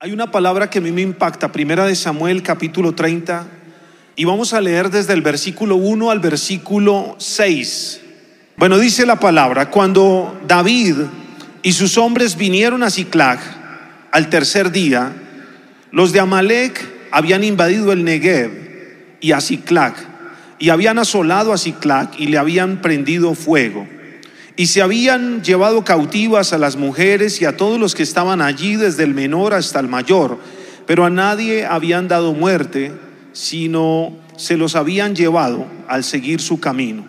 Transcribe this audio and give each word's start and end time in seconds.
Hay 0.00 0.12
una 0.12 0.30
palabra 0.30 0.70
que 0.70 0.78
a 0.78 0.80
mí 0.80 0.92
me 0.92 1.02
impacta, 1.02 1.50
primera 1.50 1.84
de 1.84 1.96
Samuel 1.96 2.44
capítulo 2.44 2.94
30, 2.94 3.48
y 4.14 4.24
vamos 4.26 4.52
a 4.52 4.60
leer 4.60 4.90
desde 4.90 5.12
el 5.12 5.22
versículo 5.22 5.74
1 5.74 6.12
al 6.12 6.20
versículo 6.20 7.16
6. 7.18 8.00
Bueno, 8.56 8.78
dice 8.78 9.04
la 9.06 9.18
palabra, 9.18 9.70
cuando 9.72 10.40
David 10.46 10.98
y 11.64 11.72
sus 11.72 11.98
hombres 11.98 12.36
vinieron 12.36 12.84
a 12.84 12.90
Ciclag 12.90 13.40
al 14.12 14.30
tercer 14.30 14.70
día, 14.70 15.10
los 15.90 16.12
de 16.12 16.20
Amalek 16.20 16.80
habían 17.10 17.42
invadido 17.42 17.90
el 17.90 18.04
Negev 18.04 18.52
y 19.20 19.32
a 19.32 19.40
Ciclag, 19.40 19.94
y 20.60 20.68
habían 20.68 21.00
asolado 21.00 21.52
a 21.52 21.58
Ciclag 21.58 22.10
y 22.16 22.28
le 22.28 22.38
habían 22.38 22.82
prendido 22.82 23.34
fuego. 23.34 23.84
Y 24.58 24.66
se 24.66 24.82
habían 24.82 25.44
llevado 25.44 25.84
cautivas 25.84 26.52
a 26.52 26.58
las 26.58 26.74
mujeres 26.74 27.40
y 27.40 27.44
a 27.44 27.56
todos 27.56 27.78
los 27.78 27.94
que 27.94 28.02
estaban 28.02 28.40
allí, 28.42 28.74
desde 28.74 29.04
el 29.04 29.14
menor 29.14 29.54
hasta 29.54 29.78
el 29.78 29.86
mayor, 29.86 30.36
pero 30.84 31.04
a 31.04 31.10
nadie 31.10 31.64
habían 31.64 32.08
dado 32.08 32.34
muerte, 32.34 32.90
sino 33.32 34.16
se 34.36 34.56
los 34.56 34.74
habían 34.74 35.14
llevado 35.14 35.64
al 35.86 36.02
seguir 36.02 36.40
su 36.40 36.58
camino. 36.58 37.06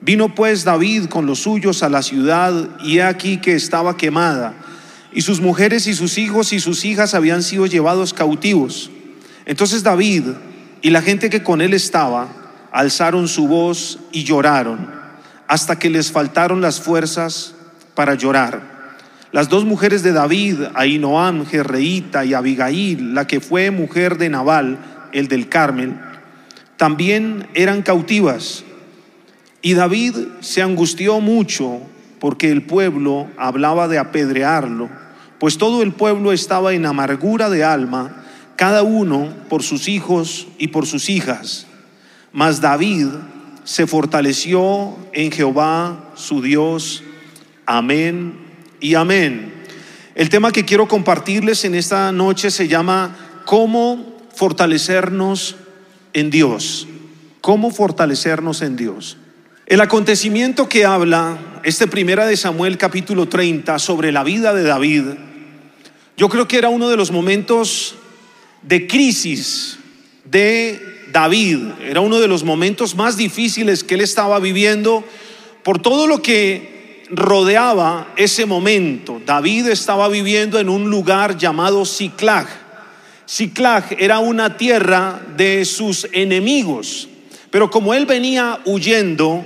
Vino 0.00 0.32
pues 0.32 0.62
David 0.62 1.06
con 1.06 1.26
los 1.26 1.40
suyos 1.40 1.82
a 1.82 1.88
la 1.88 2.02
ciudad, 2.02 2.78
y 2.84 3.00
aquí 3.00 3.38
que 3.38 3.56
estaba 3.56 3.96
quemada, 3.96 4.54
y 5.12 5.22
sus 5.22 5.40
mujeres 5.40 5.88
y 5.88 5.94
sus 5.94 6.18
hijos 6.18 6.52
y 6.52 6.60
sus 6.60 6.84
hijas 6.84 7.14
habían 7.14 7.42
sido 7.42 7.66
llevados 7.66 8.14
cautivos. 8.14 8.92
Entonces 9.44 9.82
David 9.82 10.22
y 10.82 10.90
la 10.90 11.02
gente 11.02 11.30
que 11.30 11.42
con 11.42 11.60
él 11.62 11.74
estaba 11.74 12.28
alzaron 12.70 13.26
su 13.26 13.48
voz 13.48 13.98
y 14.12 14.22
lloraron 14.22 14.95
hasta 15.48 15.78
que 15.78 15.90
les 15.90 16.10
faltaron 16.10 16.60
las 16.60 16.80
fuerzas 16.80 17.54
para 17.94 18.14
llorar. 18.14 18.76
Las 19.32 19.48
dos 19.48 19.64
mujeres 19.64 20.02
de 20.02 20.12
David, 20.12 20.60
Ainoam, 20.74 21.44
Jerreíta 21.44 22.24
y 22.24 22.34
Abigail, 22.34 23.14
la 23.14 23.26
que 23.26 23.40
fue 23.40 23.70
mujer 23.70 24.18
de 24.18 24.28
Nabal, 24.28 24.78
el 25.12 25.28
del 25.28 25.48
Carmel, 25.48 25.98
también 26.76 27.48
eran 27.54 27.82
cautivas. 27.82 28.64
Y 29.62 29.74
David 29.74 30.16
se 30.40 30.62
angustió 30.62 31.20
mucho 31.20 31.80
porque 32.20 32.50
el 32.50 32.62
pueblo 32.62 33.28
hablaba 33.36 33.88
de 33.88 33.98
apedrearlo, 33.98 34.88
pues 35.38 35.58
todo 35.58 35.82
el 35.82 35.92
pueblo 35.92 36.32
estaba 36.32 36.72
en 36.72 36.86
amargura 36.86 37.50
de 37.50 37.64
alma, 37.64 38.24
cada 38.56 38.82
uno 38.82 39.28
por 39.48 39.62
sus 39.62 39.88
hijos 39.88 40.48
y 40.58 40.68
por 40.68 40.86
sus 40.86 41.10
hijas. 41.10 41.66
Mas 42.32 42.60
David 42.60 43.08
se 43.66 43.88
fortaleció 43.88 44.96
en 45.12 45.32
Jehová 45.32 46.12
su 46.14 46.40
Dios. 46.40 47.02
Amén 47.66 48.38
y 48.80 48.94
amén. 48.94 49.52
El 50.14 50.30
tema 50.30 50.52
que 50.52 50.64
quiero 50.64 50.86
compartirles 50.86 51.64
en 51.64 51.74
esta 51.74 52.12
noche 52.12 52.52
se 52.52 52.68
llama 52.68 53.42
¿Cómo 53.44 54.22
fortalecernos 54.32 55.56
en 56.12 56.30
Dios? 56.30 56.86
¿Cómo 57.40 57.72
fortalecernos 57.72 58.62
en 58.62 58.76
Dios? 58.76 59.18
El 59.66 59.80
acontecimiento 59.80 60.68
que 60.68 60.84
habla 60.84 61.60
este 61.64 61.88
primera 61.88 62.24
de 62.24 62.36
Samuel 62.36 62.78
capítulo 62.78 63.28
30 63.28 63.80
sobre 63.80 64.12
la 64.12 64.22
vida 64.22 64.54
de 64.54 64.62
David, 64.62 65.04
yo 66.16 66.28
creo 66.28 66.46
que 66.46 66.58
era 66.58 66.68
uno 66.68 66.88
de 66.88 66.96
los 66.96 67.10
momentos 67.10 67.96
de 68.62 68.86
crisis 68.86 69.80
de 70.24 70.95
David. 71.16 71.60
Era 71.80 72.02
uno 72.02 72.20
de 72.20 72.28
los 72.28 72.44
momentos 72.44 72.94
más 72.94 73.16
difíciles 73.16 73.82
que 73.82 73.94
él 73.94 74.02
estaba 74.02 74.38
viviendo 74.38 75.02
por 75.62 75.80
todo 75.80 76.06
lo 76.06 76.20
que 76.20 77.06
rodeaba 77.08 78.12
ese 78.18 78.44
momento. 78.44 79.18
David 79.24 79.68
estaba 79.68 80.10
viviendo 80.10 80.58
en 80.58 80.68
un 80.68 80.90
lugar 80.90 81.38
llamado 81.38 81.86
Ciclag. 81.86 82.46
Ciclag 83.26 83.96
era 83.98 84.18
una 84.18 84.58
tierra 84.58 85.18
de 85.38 85.64
sus 85.64 86.06
enemigos, 86.12 87.08
pero 87.48 87.70
como 87.70 87.94
él 87.94 88.04
venía 88.04 88.60
huyendo, 88.66 89.42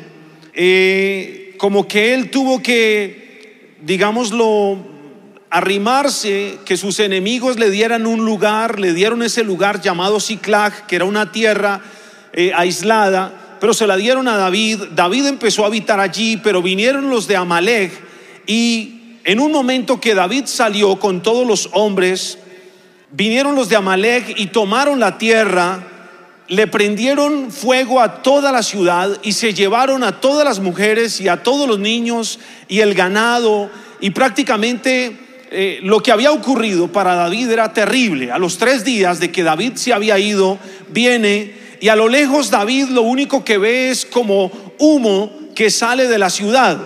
eh, 0.52 1.54
como 1.56 1.86
que 1.86 2.14
él 2.14 2.32
tuvo 2.32 2.60
que, 2.60 3.76
digámoslo, 3.80 4.76
arrimarse, 5.50 6.58
que 6.64 6.76
sus 6.76 7.00
enemigos 7.00 7.58
le 7.58 7.70
dieran 7.70 8.06
un 8.06 8.24
lugar, 8.24 8.78
le 8.78 8.94
dieron 8.94 9.22
ese 9.22 9.42
lugar 9.42 9.80
llamado 9.80 10.20
Ciclag, 10.20 10.86
que 10.86 10.96
era 10.96 11.04
una 11.04 11.32
tierra 11.32 11.80
eh, 12.32 12.52
aislada, 12.54 13.56
pero 13.60 13.74
se 13.74 13.86
la 13.86 13.96
dieron 13.96 14.28
a 14.28 14.36
David. 14.36 14.84
David 14.94 15.26
empezó 15.26 15.64
a 15.64 15.66
habitar 15.66 15.98
allí, 15.98 16.36
pero 16.36 16.62
vinieron 16.62 17.10
los 17.10 17.26
de 17.26 17.36
Amalek 17.36 17.92
y 18.46 19.18
en 19.24 19.40
un 19.40 19.52
momento 19.52 20.00
que 20.00 20.14
David 20.14 20.44
salió 20.46 20.98
con 20.98 21.22
todos 21.22 21.46
los 21.46 21.68
hombres, 21.72 22.38
vinieron 23.10 23.54
los 23.54 23.68
de 23.68 23.76
Amalek 23.76 24.34
y 24.38 24.46
tomaron 24.46 25.00
la 25.00 25.18
tierra, 25.18 25.84
le 26.46 26.66
prendieron 26.68 27.50
fuego 27.50 28.00
a 28.00 28.22
toda 28.22 28.50
la 28.52 28.62
ciudad 28.62 29.18
y 29.22 29.32
se 29.32 29.52
llevaron 29.52 30.04
a 30.04 30.20
todas 30.20 30.44
las 30.44 30.60
mujeres 30.60 31.20
y 31.20 31.28
a 31.28 31.42
todos 31.42 31.68
los 31.68 31.78
niños 31.78 32.38
y 32.68 32.80
el 32.80 32.94
ganado 32.94 33.70
y 34.00 34.10
prácticamente 34.10 35.29
eh, 35.50 35.80
lo 35.82 36.00
que 36.00 36.12
había 36.12 36.30
ocurrido 36.30 36.88
para 36.88 37.14
David 37.14 37.50
era 37.50 37.72
terrible. 37.72 38.30
A 38.30 38.38
los 38.38 38.56
tres 38.56 38.84
días 38.84 39.18
de 39.18 39.32
que 39.32 39.42
David 39.42 39.72
se 39.74 39.92
había 39.92 40.18
ido, 40.18 40.58
viene 40.88 41.58
y 41.80 41.88
a 41.88 41.96
lo 41.96 42.08
lejos 42.08 42.50
David 42.50 42.88
lo 42.90 43.02
único 43.02 43.42
que 43.42 43.56
ve 43.58 43.90
es 43.90 44.04
como 44.04 44.52
humo 44.78 45.32
que 45.54 45.70
sale 45.70 46.08
de 46.08 46.18
la 46.18 46.28
ciudad. 46.28 46.78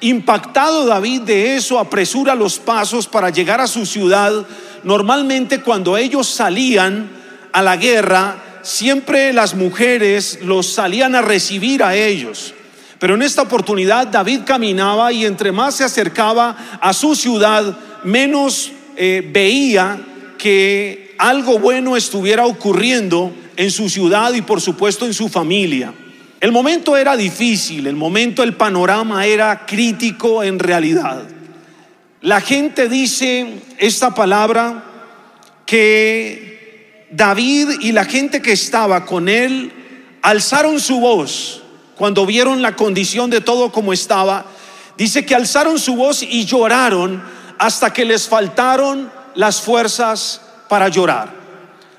Impactado 0.00 0.84
David 0.86 1.22
de 1.22 1.56
eso, 1.56 1.78
apresura 1.78 2.34
los 2.34 2.58
pasos 2.58 3.06
para 3.06 3.30
llegar 3.30 3.60
a 3.60 3.68
su 3.68 3.86
ciudad. 3.86 4.44
Normalmente 4.82 5.60
cuando 5.60 5.96
ellos 5.96 6.26
salían 6.28 7.08
a 7.52 7.62
la 7.62 7.76
guerra, 7.76 8.58
siempre 8.62 9.32
las 9.32 9.54
mujeres 9.54 10.40
los 10.42 10.66
salían 10.66 11.14
a 11.14 11.22
recibir 11.22 11.84
a 11.84 11.94
ellos. 11.94 12.54
Pero 12.98 13.14
en 13.14 13.22
esta 13.22 13.42
oportunidad 13.42 14.08
David 14.08 14.40
caminaba 14.44 15.12
y 15.12 15.24
entre 15.24 15.52
más 15.52 15.76
se 15.76 15.84
acercaba 15.84 16.78
a 16.80 16.92
su 16.92 17.14
ciudad, 17.14 17.76
menos 18.04 18.72
eh, 18.96 19.28
veía 19.32 19.98
que 20.38 21.14
algo 21.18 21.58
bueno 21.58 21.96
estuviera 21.96 22.46
ocurriendo 22.46 23.32
en 23.56 23.70
su 23.70 23.88
ciudad 23.88 24.34
y 24.34 24.42
por 24.42 24.60
supuesto 24.60 25.06
en 25.06 25.14
su 25.14 25.28
familia. 25.28 25.92
El 26.40 26.52
momento 26.52 26.96
era 26.96 27.16
difícil, 27.16 27.86
el 27.86 27.96
momento, 27.96 28.42
el 28.42 28.54
panorama 28.54 29.24
era 29.24 29.64
crítico 29.64 30.42
en 30.42 30.58
realidad. 30.58 31.22
La 32.20 32.40
gente 32.40 32.88
dice 32.88 33.46
esta 33.78 34.14
palabra 34.14 34.84
que 35.64 37.06
David 37.10 37.80
y 37.80 37.92
la 37.92 38.04
gente 38.04 38.42
que 38.42 38.52
estaba 38.52 39.06
con 39.06 39.28
él 39.28 39.72
alzaron 40.22 40.80
su 40.80 41.00
voz 41.00 41.62
cuando 41.96 42.26
vieron 42.26 42.60
la 42.60 42.76
condición 42.76 43.30
de 43.30 43.40
todo 43.40 43.72
como 43.72 43.92
estaba. 43.92 44.46
Dice 44.96 45.24
que 45.24 45.34
alzaron 45.34 45.78
su 45.78 45.96
voz 45.96 46.22
y 46.22 46.44
lloraron 46.44 47.22
hasta 47.58 47.92
que 47.92 48.04
les 48.04 48.28
faltaron 48.28 49.10
las 49.34 49.60
fuerzas 49.60 50.40
para 50.68 50.88
llorar. 50.88 51.44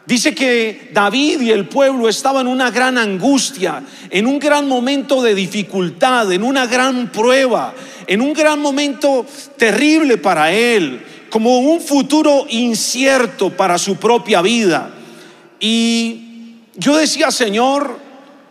Dice 0.06 0.36
que 0.36 0.92
David 0.94 1.42
y 1.42 1.52
el 1.52 1.68
pueblo 1.68 2.08
estaban 2.08 2.46
en 2.46 2.54
una 2.54 2.70
gran 2.70 2.98
angustia, 2.98 3.82
en 4.12 4.28
un 4.28 4.38
gran 4.38 4.68
momento 4.68 5.22
de 5.24 5.34
dificultad, 5.34 6.32
en 6.32 6.44
una 6.44 6.68
gran 6.68 7.12
prueba, 7.12 7.74
en 8.06 8.22
un 8.22 8.34
gran 8.34 8.62
momento 8.62 9.26
terrible 9.58 10.18
para 10.18 10.52
él, 10.52 11.04
como 11.32 11.60
un 11.60 11.82
futuro 11.82 12.46
incierto 12.50 13.50
para 13.50 13.80
su 13.80 13.96
propia 13.96 14.44
vida. 14.44 14.92
Y 15.60 16.60
yo 16.76 16.96
decía, 16.98 17.32
Señor, 17.32 17.98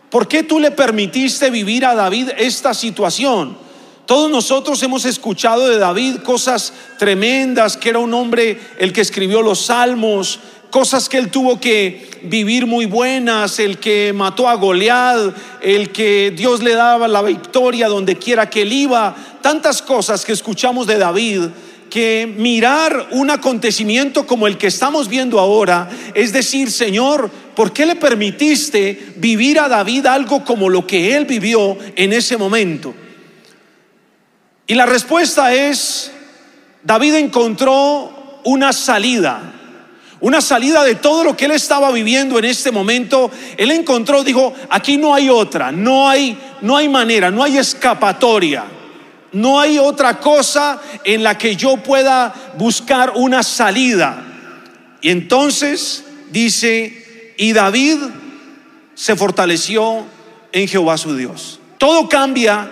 ¿por 0.09 0.27
qué 0.27 0.43
tú 0.43 0.59
le 0.59 0.71
permitiste 0.71 1.49
vivir 1.49 1.85
a 1.85 1.95
David 1.95 2.31
esta 2.37 2.73
situación? 2.73 3.64
Todos 4.05 4.29
nosotros 4.29 4.83
hemos 4.83 5.03
escuchado 5.05 5.67
de 5.67 5.79
David 5.79 6.17
cosas 6.17 6.73
tremendas, 6.99 7.75
que 7.75 7.89
era 7.89 7.97
un 7.97 8.13
hombre 8.13 8.59
el 8.77 8.93
que 8.93 9.01
escribió 9.01 9.41
los 9.41 9.65
salmos, 9.65 10.39
cosas 10.69 11.09
que 11.09 11.17
él 11.17 11.31
tuvo 11.31 11.59
que 11.59 12.07
vivir 12.21 12.67
muy 12.67 12.85
buenas, 12.85 13.57
el 13.57 13.79
que 13.79 14.13
mató 14.13 14.47
a 14.47 14.55
Goliat, 14.55 15.33
el 15.61 15.91
que 15.91 16.31
Dios 16.35 16.61
le 16.61 16.75
daba 16.75 17.07
la 17.07 17.23
victoria 17.23 17.87
donde 17.87 18.17
quiera 18.17 18.47
que 18.47 18.61
él 18.61 18.73
iba, 18.73 19.15
tantas 19.41 19.81
cosas 19.81 20.23
que 20.23 20.33
escuchamos 20.33 20.85
de 20.85 20.99
David 20.99 21.41
que 21.89 22.31
mirar 22.37 23.07
un 23.11 23.31
acontecimiento 23.31 24.27
como 24.27 24.45
el 24.47 24.57
que 24.57 24.67
estamos 24.67 25.07
viendo 25.07 25.39
ahora 25.39 25.89
es 26.13 26.31
decir, 26.33 26.69
Señor, 26.69 27.31
¿por 27.55 27.71
qué 27.71 27.85
le 27.85 27.95
permitiste 27.95 29.13
vivir 29.15 29.59
a 29.59 29.67
David 29.67 30.05
algo 30.05 30.43
como 30.43 30.69
lo 30.69 30.85
que 30.85 31.15
él 31.15 31.25
vivió 31.25 31.77
en 31.95 32.13
ese 32.13 32.37
momento? 32.37 32.93
Y 34.67 34.73
la 34.73 34.85
respuesta 34.85 35.53
es, 35.53 36.11
David 36.83 37.15
encontró 37.15 38.41
una 38.43 38.73
salida, 38.73 39.53
una 40.19 40.41
salida 40.41 40.83
de 40.83 40.95
todo 40.95 41.23
lo 41.23 41.37
que 41.37 41.45
él 41.45 41.51
estaba 41.51 41.91
viviendo 41.91 42.39
en 42.39 42.45
este 42.45 42.71
momento. 42.71 43.29
Él 43.57 43.71
encontró, 43.71 44.23
dijo, 44.23 44.53
aquí 44.69 44.97
no 44.97 45.13
hay 45.13 45.29
otra, 45.29 45.71
no 45.71 46.09
hay, 46.09 46.37
no 46.61 46.77
hay 46.77 46.89
manera, 46.89 47.29
no 47.29 47.43
hay 47.43 47.57
escapatoria. 47.57 48.65
No 49.33 49.59
hay 49.59 49.77
otra 49.77 50.19
cosa 50.21 50.81
en 51.03 51.21
la 51.21 51.37
que 51.37 51.57
yo 51.57 51.75
pueda 51.75 52.33
buscar 52.57 53.11
una 53.15 53.43
salida. 53.43 54.23
Y 55.01 55.09
entonces 55.09 56.05
dice, 56.31 57.33
y 57.37 57.51
David 57.51 57.97
se 58.93 59.15
fortaleció 59.17 60.05
en 60.53 60.67
Jehová 60.69 60.97
su 60.97 61.17
Dios. 61.17 61.59
Todo 61.77 62.07
cambia 62.07 62.71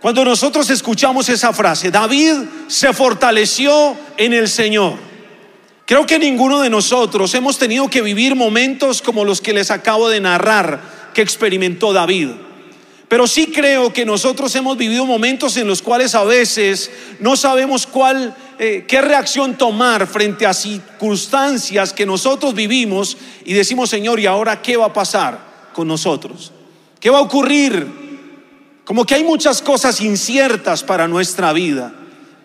cuando 0.00 0.24
nosotros 0.24 0.68
escuchamos 0.70 1.28
esa 1.28 1.52
frase. 1.52 1.90
David 1.90 2.34
se 2.68 2.92
fortaleció 2.92 3.96
en 4.16 4.32
el 4.32 4.48
Señor. 4.48 4.94
Creo 5.86 6.04
que 6.04 6.18
ninguno 6.18 6.60
de 6.60 6.70
nosotros 6.70 7.32
hemos 7.34 7.58
tenido 7.58 7.88
que 7.88 8.02
vivir 8.02 8.34
momentos 8.34 9.00
como 9.00 9.24
los 9.24 9.40
que 9.40 9.52
les 9.52 9.70
acabo 9.70 10.08
de 10.08 10.20
narrar 10.20 10.80
que 11.14 11.22
experimentó 11.22 11.92
David. 11.92 12.30
Pero 13.08 13.28
sí 13.28 13.46
creo 13.46 13.92
que 13.92 14.04
nosotros 14.04 14.54
hemos 14.56 14.76
vivido 14.76 15.06
momentos 15.06 15.56
en 15.56 15.68
los 15.68 15.80
cuales 15.80 16.16
a 16.16 16.24
veces 16.24 16.90
no 17.20 17.36
sabemos 17.36 17.86
cuál, 17.86 18.34
eh, 18.58 18.84
qué 18.88 19.00
reacción 19.00 19.56
tomar 19.56 20.08
frente 20.08 20.44
a 20.44 20.52
circunstancias 20.52 21.92
que 21.92 22.04
nosotros 22.04 22.52
vivimos 22.52 23.16
y 23.44 23.54
decimos, 23.54 23.90
Señor, 23.90 24.18
¿y 24.18 24.26
ahora 24.26 24.60
qué 24.60 24.76
va 24.76 24.86
a 24.86 24.92
pasar 24.92 25.70
con 25.72 25.86
nosotros? 25.86 26.50
¿Qué 26.98 27.08
va 27.08 27.18
a 27.18 27.22
ocurrir? 27.22 28.05
Como 28.86 29.04
que 29.04 29.16
hay 29.16 29.24
muchas 29.24 29.62
cosas 29.62 30.00
inciertas 30.00 30.84
para 30.84 31.08
nuestra 31.08 31.52
vida. 31.52 31.92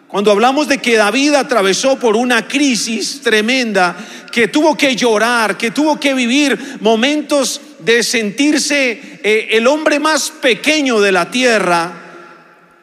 Cuando 0.07 0.31
hablamos 0.31 0.67
de 0.67 0.79
que 0.79 0.97
David 0.97 1.35
atravesó 1.35 1.99
por 1.99 2.15
una 2.15 2.47
crisis 2.47 3.21
tremenda, 3.21 3.95
que 4.31 4.47
tuvo 4.47 4.75
que 4.75 4.95
llorar, 4.95 5.55
que 5.55 5.69
tuvo 5.69 5.99
que 5.99 6.15
vivir 6.15 6.79
momentos 6.81 7.61
de 7.77 8.01
sentirse 8.01 9.19
eh, 9.23 9.49
el 9.51 9.67
hombre 9.67 9.99
más 9.99 10.31
pequeño 10.31 10.99
de 10.99 11.11
la 11.11 11.29
tierra, 11.29 11.93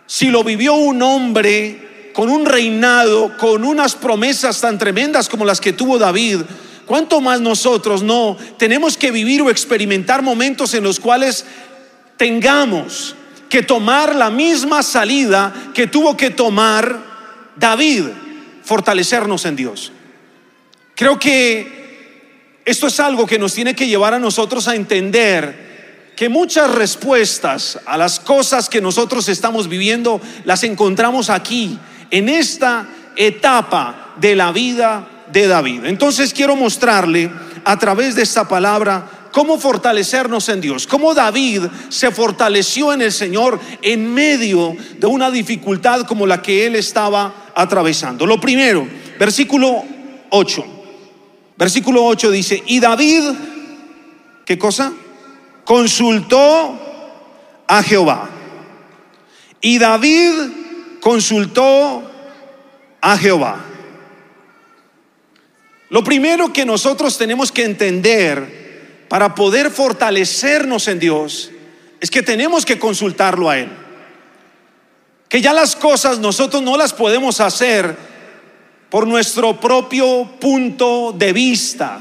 si 0.07 0.29
lo 0.29 0.45
vivió 0.45 0.75
un 0.75 1.03
hombre 1.03 2.13
con 2.15 2.31
un 2.31 2.47
reinado, 2.47 3.37
con 3.37 3.65
unas 3.65 3.97
promesas 3.97 4.61
tan 4.61 4.79
tremendas 4.79 5.29
como 5.29 5.45
las 5.45 5.61
que 5.61 5.73
tuvo 5.73 5.99
David, 5.99 6.43
¿cuánto 6.87 7.21
más 7.21 7.41
nosotros 7.41 8.05
no 8.05 8.37
tenemos 8.57 8.97
que 8.97 9.11
vivir 9.11 9.43
o 9.43 9.51
experimentar 9.51 10.23
momentos 10.23 10.75
en 10.75 10.85
los 10.85 11.01
cuales 11.01 11.45
tengamos 12.17 13.17
que 13.49 13.63
tomar 13.63 14.15
la 14.15 14.31
misma 14.31 14.83
salida 14.83 15.71
que 15.75 15.87
tuvo 15.87 16.17
que 16.17 16.31
tomar 16.31 16.99
David, 17.57 18.05
fortalecernos 18.63 19.45
en 19.45 19.57
Dios. 19.57 19.93
Creo 20.95 21.19
que 21.19 22.63
esto 22.65 22.87
es 22.87 23.01
algo 23.01 23.27
que 23.27 23.39
nos 23.39 23.55
tiene 23.55 23.75
que 23.75 23.87
llevar 23.87 24.15
a 24.15 24.19
nosotros 24.19 24.69
a 24.69 24.75
entender 24.75 26.13
que 26.17 26.29
muchas 26.29 26.75
respuestas 26.75 27.79
a 27.87 27.97
las 27.97 28.19
cosas 28.21 28.69
que 28.69 28.81
nosotros 28.81 29.29
estamos 29.29 29.69
viviendo 29.69 30.21
las 30.45 30.65
encontramos 30.65 31.31
aquí, 31.31 31.79
en 32.11 32.29
esta 32.29 32.89
etapa 33.17 34.15
de 34.17 34.35
la 34.35 34.51
vida 34.53 35.07
de 35.31 35.47
David. 35.47 35.85
Entonces 35.85 36.35
quiero 36.35 36.57
mostrarle 36.57 37.31
a 37.65 37.79
través 37.79 38.15
de 38.15 38.23
esta 38.23 38.49
palabra 38.49 39.18
cómo 39.33 39.59
fortalecernos 39.59 40.49
en 40.49 40.61
Dios, 40.61 40.87
cómo 40.87 41.15
David 41.15 41.63
se 41.89 42.11
fortaleció 42.11 42.93
en 42.93 43.03
el 43.03 43.13
Señor 43.13 43.61
en 43.83 44.13
medio 44.13 44.77
de 44.99 45.07
una 45.07 45.31
dificultad 45.31 46.03
como 46.03 46.27
la 46.27 46.43
que 46.43 46.67
él 46.67 46.77
estaba 46.77 47.51
atravesando. 47.55 48.27
Lo 48.27 48.41
primero, 48.41 48.87
versículo 49.19 49.85
8. 50.31 50.65
Versículo 51.57 52.05
8 52.05 52.31
dice, 52.31 52.63
y 52.67 52.79
David, 52.79 53.23
¿qué 54.45 54.57
cosa? 54.59 54.93
Consultó 55.65 56.79
a 57.67 57.83
Jehová. 57.83 58.31
Y 59.61 59.79
David 59.79 60.33
consultó 61.01 62.03
a 63.01 63.19
Jehová. 63.19 63.65
Lo 65.91 66.05
primero 66.05 66.53
que 66.53 66.67
nosotros 66.67 67.17
tenemos 67.17 67.51
que 67.51 67.65
entender 67.65 68.58
para 69.09 69.35
poder 69.35 69.71
fortalecernos 69.71 70.89
en 70.89 70.99
Dios 70.99 71.51
es 72.01 72.11
que 72.11 72.23
tenemos 72.23 72.65
que 72.65 72.79
consultarlo 72.79 73.51
a 73.51 73.59
Él. 73.59 73.69
Que 75.29 75.41
ya 75.41 75.53
las 75.53 75.77
cosas 75.77 76.19
nosotros 76.19 76.63
no 76.63 76.77
las 76.77 76.93
podemos 76.93 77.41
hacer 77.41 77.97
por 78.91 79.07
nuestro 79.07 79.61
propio 79.61 80.25
punto 80.41 81.15
de 81.17 81.33
vista, 81.33 82.01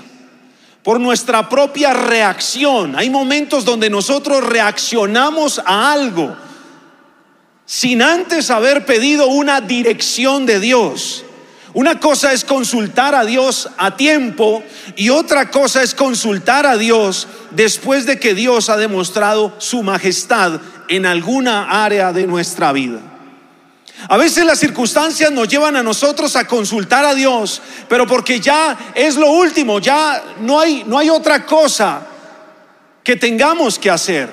por 0.84 1.00
nuestra 1.00 1.50
propia 1.50 1.94
reacción. 1.94 2.96
Hay 2.96 3.10
momentos 3.10 3.66
donde 3.66 3.90
nosotros 3.90 4.44
reaccionamos 4.44 5.60
a 5.66 5.92
algo 5.92 6.36
sin 7.68 8.02
antes 8.02 8.50
haber 8.50 8.86
pedido 8.86 9.28
una 9.28 9.60
dirección 9.60 10.46
de 10.46 10.62
Dios. 10.62 11.26
Una 11.74 12.00
cosa 12.00 12.32
es 12.32 12.44
consultar 12.46 13.14
a 13.14 13.26
Dios 13.26 13.70
a 13.78 13.96
tiempo 13.98 14.64
y 14.96 15.10
otra 15.10 15.52
cosa 15.52 15.84
es 15.84 15.94
consultar 15.94 16.66
a 16.66 16.78
Dios 16.78 17.28
después 17.52 18.06
de 18.06 18.20
que 18.20 18.34
Dios 18.34 18.70
ha 18.70 18.78
demostrado 18.78 19.54
su 19.58 19.84
majestad 19.84 20.62
en 20.88 21.06
alguna 21.06 21.84
área 21.84 22.14
de 22.14 22.26
nuestra 22.26 22.72
vida. 22.72 23.00
A 24.10 24.18
veces 24.18 24.46
las 24.46 24.60
circunstancias 24.60 25.32
nos 25.32 25.48
llevan 25.48 25.76
a 25.76 25.84
nosotros 25.84 26.36
a 26.36 26.48
consultar 26.48 27.04
a 27.04 27.16
Dios, 27.16 27.62
pero 27.90 28.06
porque 28.06 28.40
ya 28.40 28.78
es 28.94 29.18
lo 29.18 29.32
último, 29.32 29.80
ya 29.80 30.24
no 30.40 30.60
hay, 30.60 30.84
no 30.86 30.98
hay 30.98 31.10
otra 31.10 31.46
cosa 31.46 32.02
que 33.04 33.16
tengamos 33.16 33.80
que 33.80 33.90
hacer. 33.90 34.30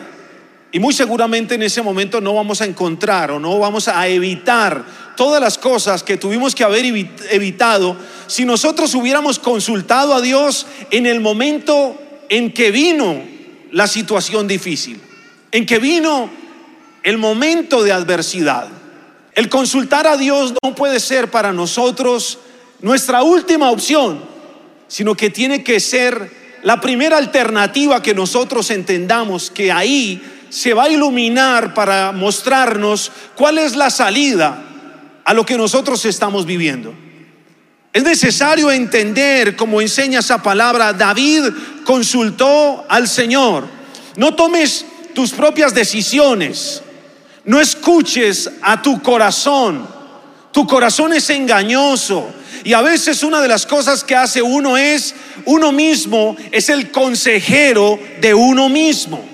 Y 0.71 0.79
muy 0.79 0.93
seguramente 0.93 1.55
en 1.55 1.63
ese 1.63 1.81
momento 1.83 2.21
no 2.21 2.35
vamos 2.35 2.61
a 2.61 2.65
encontrar 2.65 3.31
o 3.31 3.39
no 3.39 3.59
vamos 3.59 3.89
a 3.89 4.07
evitar 4.09 4.85
todas 5.17 5.41
las 5.41 5.59
cosas 5.59 6.03
que 6.03 6.17
tuvimos 6.17 6.55
que 6.55 6.65
haber 6.65 6.85
evitado 7.31 7.97
si 8.27 8.45
nosotros 8.45 8.95
hubiéramos 8.95 9.39
consultado 9.39 10.15
a 10.15 10.21
Dios 10.21 10.67
en 10.91 11.07
el 11.07 11.21
momento 11.21 12.01
en 12.29 12.53
que 12.53 12.71
vino 12.71 13.23
la 13.73 13.87
situación 13.87 14.47
difícil, 14.47 15.01
en 15.53 15.67
que 15.67 15.79
vino 15.79 16.31
el 17.03 17.19
momento 17.19 17.83
de 17.83 17.93
adversidad. 17.93 18.69
El 19.35 19.49
consultar 19.49 20.07
a 20.07 20.17
Dios 20.17 20.55
no 20.63 20.75
puede 20.75 21.01
ser 21.01 21.31
para 21.31 21.53
nosotros 21.53 22.39
nuestra 22.81 23.23
última 23.23 23.71
opción, 23.71 24.21
sino 24.89 25.17
que 25.17 25.31
tiene 25.31 25.65
que 25.65 25.81
ser 25.81 26.31
la 26.63 26.81
primera 26.81 27.19
alternativa 27.19 28.03
que 28.03 28.15
nosotros 28.15 28.71
entendamos 28.71 29.51
que 29.51 29.71
ahí 29.71 30.23
se 30.49 30.73
va 30.73 30.85
a 30.85 30.89
iluminar 30.89 31.75
para 31.75 32.13
mostrarnos 32.13 33.11
cuál 33.35 33.59
es 33.59 33.75
la 33.75 33.91
salida 33.91 34.74
a 35.25 35.35
lo 35.35 35.45
que 35.45 35.57
nosotros 35.57 36.05
estamos 36.05 36.47
viviendo. 36.47 36.95
Es 37.93 38.03
necesario 38.03 38.71
entender, 38.71 39.55
como 39.55 39.81
enseña 39.81 40.19
esa 40.19 40.43
palabra, 40.43 40.93
David 40.93 41.45
consultó 41.85 42.85
al 42.89 43.09
Señor. 43.09 43.67
No 44.17 44.35
tomes 44.35 44.85
tus 45.15 45.31
propias 45.31 45.75
decisiones, 45.75 46.83
no 47.45 47.61
escuches 47.61 48.51
a 48.63 48.83
tu 48.83 49.01
corazón. 49.01 49.87
Tu 50.51 50.67
corazón 50.67 51.13
es 51.13 51.31
engañoso. 51.31 52.33
Y 52.65 52.73
a 52.73 52.81
veces 52.81 53.23
una 53.23 53.41
de 53.41 53.49
las 53.49 53.67
cosas 53.67 54.03
que 54.03 54.17
hace 54.17 54.41
uno 54.41 54.77
es, 54.77 55.15
uno 55.45 55.73
mismo 55.73 56.37
es 56.51 56.69
el 56.69 56.91
consejero 56.91 57.99
de 58.21 58.35
uno 58.35 58.69
mismo. 58.69 59.34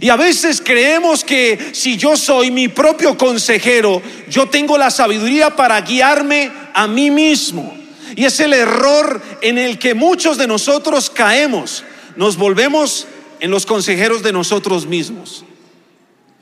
Y 0.00 0.08
a 0.10 0.16
veces 0.16 0.62
creemos 0.64 1.24
que 1.24 1.70
si 1.72 1.96
yo 1.96 2.16
soy 2.16 2.50
mi 2.50 2.68
propio 2.68 3.16
consejero, 3.16 4.02
yo 4.28 4.48
tengo 4.48 4.76
la 4.76 4.90
sabiduría 4.90 5.56
para 5.56 5.80
guiarme 5.80 6.50
a 6.74 6.86
mí 6.86 7.10
mismo. 7.10 7.76
Y 8.14 8.24
es 8.24 8.38
el 8.40 8.52
error 8.52 9.22
en 9.40 9.58
el 9.58 9.78
que 9.78 9.94
muchos 9.94 10.38
de 10.38 10.46
nosotros 10.46 11.10
caemos. 11.10 11.84
Nos 12.16 12.36
volvemos 12.36 13.06
en 13.40 13.50
los 13.50 13.66
consejeros 13.66 14.22
de 14.22 14.32
nosotros 14.32 14.86
mismos. 14.86 15.44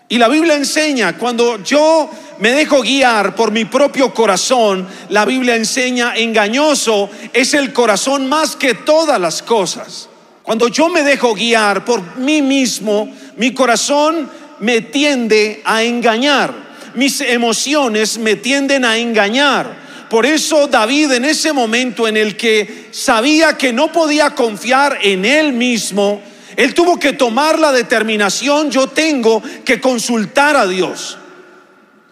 Y 0.09 0.19
la 0.19 0.29
Biblia 0.29 0.55
enseña, 0.55 1.17
cuando 1.17 1.63
yo 1.63 2.11
me 2.39 2.53
dejo 2.53 2.83
guiar 2.83 3.35
por 3.35 3.51
mi 3.51 3.65
propio 3.65 4.13
corazón, 4.13 4.87
la 5.09 5.25
Biblia 5.25 5.57
enseña, 5.57 6.15
engañoso 6.17 7.09
es 7.33 7.55
el 7.55 7.73
corazón 7.73 8.29
más 8.29 8.55
que 8.55 8.75
todas 8.75 9.21
las 9.21 9.43
cosas. 9.43 10.09
Cuando 10.45 10.69
yo 10.69 10.91
me 10.91 11.03
dejo 11.03 11.35
guiar 11.35 11.87
por 11.87 12.19
mí 12.19 12.43
mismo, 12.43 13.11
mi 13.39 13.55
corazón 13.55 14.29
me 14.61 14.83
tiende 14.83 15.63
a 15.65 15.83
engañar, 15.83 16.53
mis 16.95 17.23
emociones 17.23 18.19
me 18.19 18.37
tienden 18.37 18.85
a 18.85 18.99
engañar. 18.99 20.07
Por 20.11 20.27
eso 20.27 20.67
David 20.67 21.13
en 21.13 21.25
ese 21.25 21.55
momento 21.55 22.07
en 22.07 22.19
el 22.19 22.37
que 22.37 22.89
sabía 22.91 23.57
que 23.57 23.73
no 23.73 23.91
podía 23.91 24.35
confiar 24.35 24.99
en 25.01 25.25
él 25.25 25.55
mismo, 25.55 26.21
él 26.57 26.75
tuvo 26.75 27.01
que 27.01 27.15
tomar 27.15 27.59
la 27.59 27.73
determinación, 27.73 28.71
yo 28.71 28.87
tengo 28.89 29.43
que 29.65 29.81
consultar 29.81 30.57
a 30.57 30.67
Dios. 30.67 31.17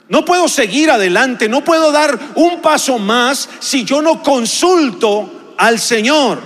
No 0.08 0.24
puedo 0.24 0.48
seguir 0.48 0.90
adelante, 0.90 1.50
no 1.50 1.62
puedo 1.62 1.92
dar 1.92 2.18
un 2.36 2.62
paso 2.62 2.98
más 2.98 3.46
si 3.60 3.84
yo 3.84 4.00
no 4.00 4.22
consulto 4.22 5.54
al 5.58 5.78
Señor. 5.78 6.40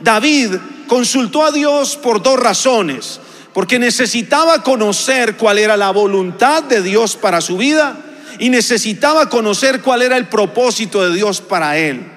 David 0.00 0.56
consultó 0.90 1.44
a 1.44 1.52
Dios 1.52 1.96
por 1.96 2.20
dos 2.20 2.36
razones 2.36 3.20
porque 3.52 3.78
necesitaba 3.78 4.64
conocer 4.64 5.36
cuál 5.36 5.58
era 5.58 5.76
la 5.76 5.92
voluntad 5.92 6.64
de 6.64 6.82
Dios 6.82 7.14
para 7.14 7.40
su 7.40 7.56
vida 7.58 7.96
y 8.40 8.48
necesitaba 8.48 9.28
conocer 9.28 9.82
cuál 9.82 10.02
era 10.02 10.16
el 10.16 10.26
propósito 10.26 11.08
de 11.08 11.14
Dios 11.14 11.40
para 11.40 11.78
él. 11.78 12.10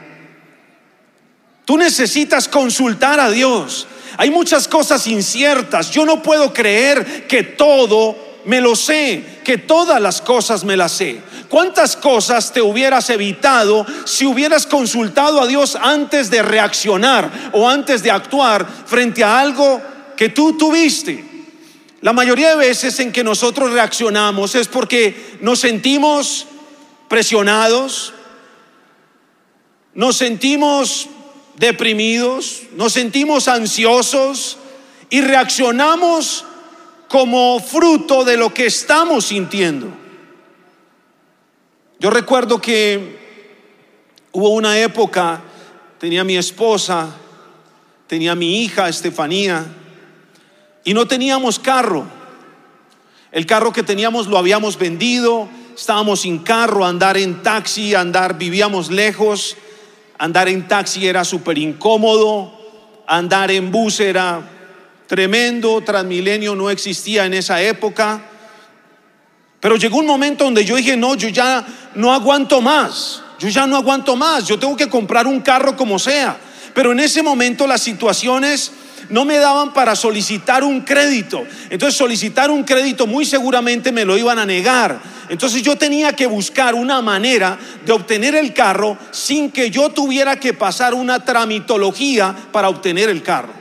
Tú 1.66 1.78
necesitas 1.78 2.48
consultar 2.48 3.20
a 3.20 3.30
Dios. 3.30 3.86
Hay 4.18 4.32
muchas 4.32 4.68
cosas 4.68 5.06
inciertas. 5.06 5.92
Yo 5.92 6.04
no 6.04 6.24
puedo 6.24 6.52
creer 6.52 7.28
que 7.28 7.44
todo 7.44 8.18
me 8.46 8.60
lo 8.60 8.76
sé, 8.76 9.24
que 9.44 9.60
todas 9.60 10.02
las 10.02 10.20
cosas 10.20 10.64
me 10.64 10.78
las 10.78 10.94
sé. 10.94 11.22
¿Cuántas 11.54 11.96
cosas 11.96 12.52
te 12.52 12.64
hubieras 12.64 13.12
evitado 13.12 13.86
si 14.06 14.26
hubieras 14.26 14.66
consultado 14.66 15.40
a 15.40 15.46
Dios 15.46 15.78
antes 15.80 16.32
de 16.32 16.42
reaccionar 16.42 17.52
o 17.54 17.70
antes 17.70 18.02
de 18.02 18.10
actuar 18.10 18.66
frente 18.88 19.24
a 19.24 19.40
algo 19.40 19.80
que 20.18 20.30
tú 20.30 20.58
tuviste? 20.58 21.24
La 22.02 22.12
mayoría 22.12 22.50
de 22.50 22.56
veces 22.56 23.00
en 23.00 23.12
que 23.12 23.24
nosotros 23.24 23.72
reaccionamos 23.72 24.56
es 24.56 24.68
porque 24.68 25.38
nos 25.42 25.60
sentimos 25.60 26.48
presionados, 27.08 28.16
nos 29.94 30.18
sentimos 30.18 31.08
deprimidos, 31.58 32.64
nos 32.76 32.94
sentimos 32.94 33.48
ansiosos 33.48 34.58
y 35.12 35.22
reaccionamos 35.22 36.46
como 37.08 37.60
fruto 37.60 38.24
de 38.24 38.38
lo 38.38 38.52
que 38.52 38.66
estamos 38.66 39.26
sintiendo. 39.26 40.02
Yo 42.04 42.10
recuerdo 42.10 42.60
que 42.60 43.18
hubo 44.34 44.50
una 44.50 44.78
época, 44.78 45.42
tenía 45.98 46.26
mi 46.26 46.36
esposa, 46.36 47.08
tenía 48.08 48.36
mi 48.36 48.62
hija 48.62 48.90
Estefanía, 48.90 49.66
y 50.84 50.94
no 50.94 51.08
teníamos 51.08 51.60
carro. 51.60 52.06
El 53.32 53.46
carro 53.46 53.72
que 53.72 53.84
teníamos 53.84 54.28
lo 54.28 54.38
habíamos 54.38 54.78
vendido, 54.78 55.48
estábamos 55.78 56.20
sin 56.20 56.40
carro, 56.40 56.86
andar 56.86 57.16
en 57.16 57.42
taxi, 57.42 57.96
andar, 57.96 58.38
vivíamos 58.38 58.92
lejos, 58.92 59.56
andar 60.18 60.50
en 60.50 60.68
taxi 60.68 61.08
era 61.08 61.24
súper 61.24 61.58
incómodo, 61.58 62.52
andar 63.08 63.50
en 63.50 63.72
bus 63.72 64.02
era 64.02 64.42
tremendo, 65.08 65.80
Transmilenio 65.80 66.54
no 66.54 66.70
existía 66.70 67.26
en 67.26 67.36
esa 67.36 67.62
época. 67.62 68.22
Pero 69.62 69.78
llegó 69.78 70.00
un 70.00 70.06
momento 70.06 70.44
donde 70.44 70.66
yo 70.66 70.76
dije, 70.76 70.98
no, 70.98 71.16
yo 71.16 71.30
ya 71.30 71.66
no 71.96 72.14
aguanto 72.14 72.62
más, 72.62 73.22
yo 73.40 73.50
ya 73.50 73.68
no 73.68 73.76
aguanto 73.76 74.16
más, 74.16 74.48
yo 74.48 74.58
tengo 74.58 74.76
que 74.76 74.90
comprar 74.90 75.28
un 75.28 75.42
carro 75.42 75.76
como 75.76 76.00
sea. 76.00 76.38
Pero 76.74 76.92
en 76.92 77.00
ese 77.00 77.22
momento 77.22 77.68
las 77.68 77.82
situaciones 77.82 78.72
no 79.10 79.26
me 79.26 79.38
daban 79.38 79.74
para 79.74 79.96
solicitar 79.96 80.64
un 80.64 80.82
crédito. 80.82 81.44
Entonces 81.70 81.98
solicitar 81.98 82.50
un 82.50 82.64
crédito 82.64 83.06
muy 83.06 83.26
seguramente 83.26 83.92
me 83.92 84.06
lo 84.06 84.18
iban 84.18 84.40
a 84.40 84.46
negar. 84.46 85.00
Entonces 85.30 85.62
yo 85.62 85.78
tenía 85.78 86.14
que 86.14 86.26
buscar 86.26 86.76
una 86.76 87.02
manera 87.02 87.58
de 87.86 87.92
obtener 87.92 88.36
el 88.36 88.54
carro 88.54 88.98
sin 89.12 89.52
que 89.52 89.70
yo 89.70 89.90
tuviera 89.90 90.40
que 90.40 90.54
pasar 90.54 90.94
una 90.94 91.24
tramitología 91.24 92.36
para 92.52 92.70
obtener 92.70 93.10
el 93.10 93.22
carro. 93.24 93.54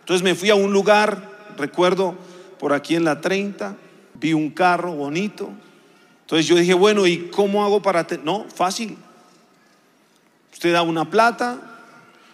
Entonces 0.00 0.22
me 0.22 0.34
fui 0.34 0.50
a 0.50 0.54
un 0.54 0.72
lugar, 0.72 1.18
recuerdo, 1.56 2.16
por 2.58 2.72
aquí 2.72 2.96
en 2.96 3.04
la 3.04 3.20
30, 3.20 3.76
vi 4.14 4.32
un 4.32 4.50
carro 4.50 4.92
bonito. 4.92 5.50
Entonces 6.28 6.46
yo 6.46 6.56
dije, 6.56 6.74
bueno, 6.74 7.06
¿y 7.06 7.30
cómo 7.30 7.64
hago 7.64 7.80
para... 7.80 8.06
No, 8.22 8.44
fácil. 8.54 8.98
Usted 10.52 10.74
da 10.74 10.82
una 10.82 11.08
plata, 11.08 11.58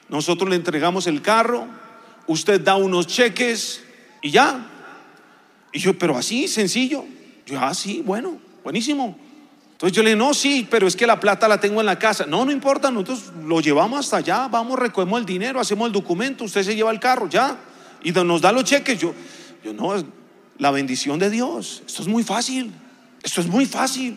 nosotros 0.08 0.50
le 0.50 0.56
entregamos 0.56 1.06
el 1.06 1.22
carro, 1.22 1.68
usted 2.26 2.60
da 2.60 2.74
unos 2.74 3.06
cheques 3.06 3.84
y 4.20 4.32
ya. 4.32 4.66
Y 5.72 5.78
yo, 5.78 5.96
pero 5.96 6.18
así, 6.18 6.48
sencillo. 6.48 7.04
Yo, 7.46 7.60
ah, 7.60 7.72
sí, 7.72 8.02
bueno, 8.04 8.38
buenísimo. 8.64 9.16
Entonces 9.70 9.94
yo 9.94 10.02
le 10.02 10.10
dije, 10.10 10.18
no, 10.18 10.34
sí, 10.34 10.66
pero 10.68 10.88
es 10.88 10.96
que 10.96 11.06
la 11.06 11.20
plata 11.20 11.46
la 11.46 11.60
tengo 11.60 11.78
en 11.78 11.86
la 11.86 11.96
casa. 11.96 12.26
No, 12.26 12.44
no 12.44 12.50
importa, 12.50 12.90
nosotros 12.90 13.30
lo 13.46 13.60
llevamos 13.60 14.00
hasta 14.00 14.16
allá, 14.16 14.48
vamos, 14.48 14.76
recogemos 14.76 15.20
el 15.20 15.26
dinero, 15.26 15.60
hacemos 15.60 15.86
el 15.86 15.92
documento, 15.92 16.42
usted 16.42 16.64
se 16.64 16.74
lleva 16.74 16.90
el 16.90 16.98
carro, 16.98 17.28
ya. 17.28 17.56
Y 18.02 18.10
nos 18.10 18.40
da 18.40 18.50
los 18.50 18.64
cheques. 18.64 18.98
Yo, 18.98 19.14
yo 19.62 19.72
no, 19.72 19.94
la 20.58 20.72
bendición 20.72 21.20
de 21.20 21.30
Dios. 21.30 21.84
Esto 21.86 22.02
es 22.02 22.08
muy 22.08 22.24
fácil. 22.24 22.72
Esto 23.25 23.40
es 23.40 23.49
muy 23.49 23.64
fácil. 23.66 24.16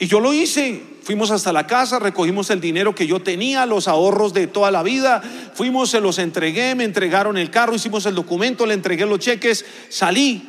Y 0.00 0.06
yo 0.06 0.20
lo 0.20 0.34
hice. 0.34 0.82
Fuimos 1.04 1.30
hasta 1.30 1.52
la 1.52 1.66
casa, 1.66 1.98
recogimos 1.98 2.50
el 2.50 2.60
dinero 2.60 2.94
que 2.94 3.06
yo 3.06 3.20
tenía, 3.20 3.64
los 3.64 3.88
ahorros 3.88 4.34
de 4.34 4.46
toda 4.46 4.70
la 4.70 4.82
vida. 4.82 5.22
Fuimos, 5.54 5.90
se 5.90 6.00
los 6.00 6.18
entregué, 6.18 6.74
me 6.74 6.84
entregaron 6.84 7.38
el 7.38 7.50
carro, 7.50 7.74
hicimos 7.74 8.04
el 8.04 8.14
documento, 8.14 8.66
le 8.66 8.74
entregué 8.74 9.06
los 9.06 9.20
cheques, 9.20 9.64
salí. 9.88 10.46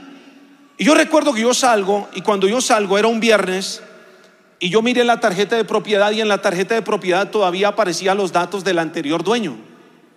Y 0.78 0.84
yo 0.84 0.96
recuerdo 0.96 1.34
que 1.34 1.42
yo 1.42 1.54
salgo, 1.54 2.10
y 2.14 2.22
cuando 2.22 2.48
yo 2.48 2.60
salgo 2.60 2.98
era 2.98 3.08
un 3.08 3.20
viernes, 3.20 3.82
y 4.60 4.70
yo 4.70 4.82
miré 4.82 5.06
la 5.06 5.20
tarjeta 5.22 5.56
de 5.56 5.64
propiedad, 5.64 6.12
y 6.12 6.20
en 6.20 6.28
la 6.28 6.42
tarjeta 6.42 6.76
de 6.76 6.82
propiedad 6.82 7.30
todavía 7.30 7.70
aparecían 7.70 8.18
los 8.18 8.34
datos 8.34 8.64
del 8.66 8.80
anterior 8.80 9.24
dueño. 9.24 9.56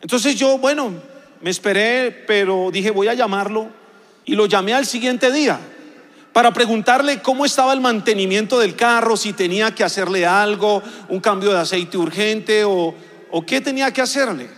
Entonces 0.00 0.34
yo, 0.34 0.58
bueno, 0.58 0.92
me 1.40 1.50
esperé, 1.50 2.10
pero 2.26 2.70
dije, 2.72 2.90
voy 2.90 3.06
a 3.08 3.14
llamarlo, 3.14 3.68
y 4.24 4.34
lo 4.34 4.46
llamé 4.46 4.74
al 4.74 4.86
siguiente 4.86 5.30
día 5.30 5.60
para 6.32 6.52
preguntarle 6.52 7.20
cómo 7.20 7.44
estaba 7.44 7.72
el 7.72 7.80
mantenimiento 7.80 8.58
del 8.58 8.74
carro, 8.74 9.16
si 9.16 9.32
tenía 9.32 9.74
que 9.74 9.84
hacerle 9.84 10.26
algo, 10.26 10.82
un 11.08 11.20
cambio 11.20 11.52
de 11.52 11.58
aceite 11.58 11.98
urgente 11.98 12.64
o, 12.64 12.94
qué 13.46 13.60
tenía 13.60 13.92
que 13.92 14.00
hacerle. 14.00 14.48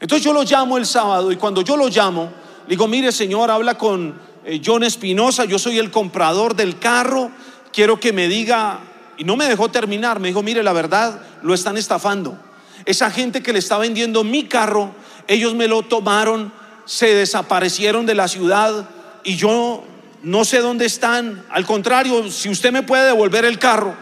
Entonces 0.00 0.24
yo 0.24 0.32
lo 0.32 0.44
llamo 0.44 0.78
el 0.78 0.86
sábado 0.86 1.32
y 1.32 1.36
cuando 1.36 1.62
yo 1.62 1.76
lo 1.76 1.88
llamo, 1.88 2.30
digo, 2.68 2.86
mire 2.86 3.10
señor, 3.10 3.50
habla 3.50 3.76
con 3.76 4.20
eh, 4.44 4.60
John 4.64 4.84
Espinosa, 4.84 5.44
yo 5.44 5.58
soy 5.58 5.78
el 5.78 5.90
comprador 5.90 6.54
del 6.54 6.78
carro, 6.78 7.32
quiero 7.72 7.98
que 7.98 8.12
me 8.12 8.28
diga, 8.28 8.80
y 9.16 9.24
no 9.24 9.36
me 9.36 9.48
dejó 9.48 9.70
terminar, 9.70 10.20
me 10.20 10.28
dijo, 10.28 10.44
mire, 10.44 10.62
la 10.62 10.72
verdad, 10.72 11.20
lo 11.42 11.54
están 11.54 11.76
estafando. 11.76 12.38
Esa 12.84 13.10
gente 13.10 13.42
que 13.42 13.52
le 13.52 13.58
está 13.58 13.78
vendiendo 13.78 14.22
mi 14.22 14.44
carro, 14.44 14.92
ellos 15.26 15.54
me 15.54 15.66
lo 15.66 15.82
tomaron, 15.82 16.52
se 16.84 17.14
desaparecieron 17.14 18.06
de 18.06 18.14
la 18.14 18.28
ciudad 18.28 18.88
y 19.24 19.36
yo 19.36 19.84
no 20.22 20.44
sé 20.44 20.58
dónde 20.58 20.86
están. 20.86 21.44
Al 21.50 21.64
contrario, 21.64 22.30
si 22.30 22.48
usted 22.48 22.72
me 22.72 22.82
puede 22.82 23.06
devolver 23.06 23.44
el 23.44 23.58
carro. 23.58 23.94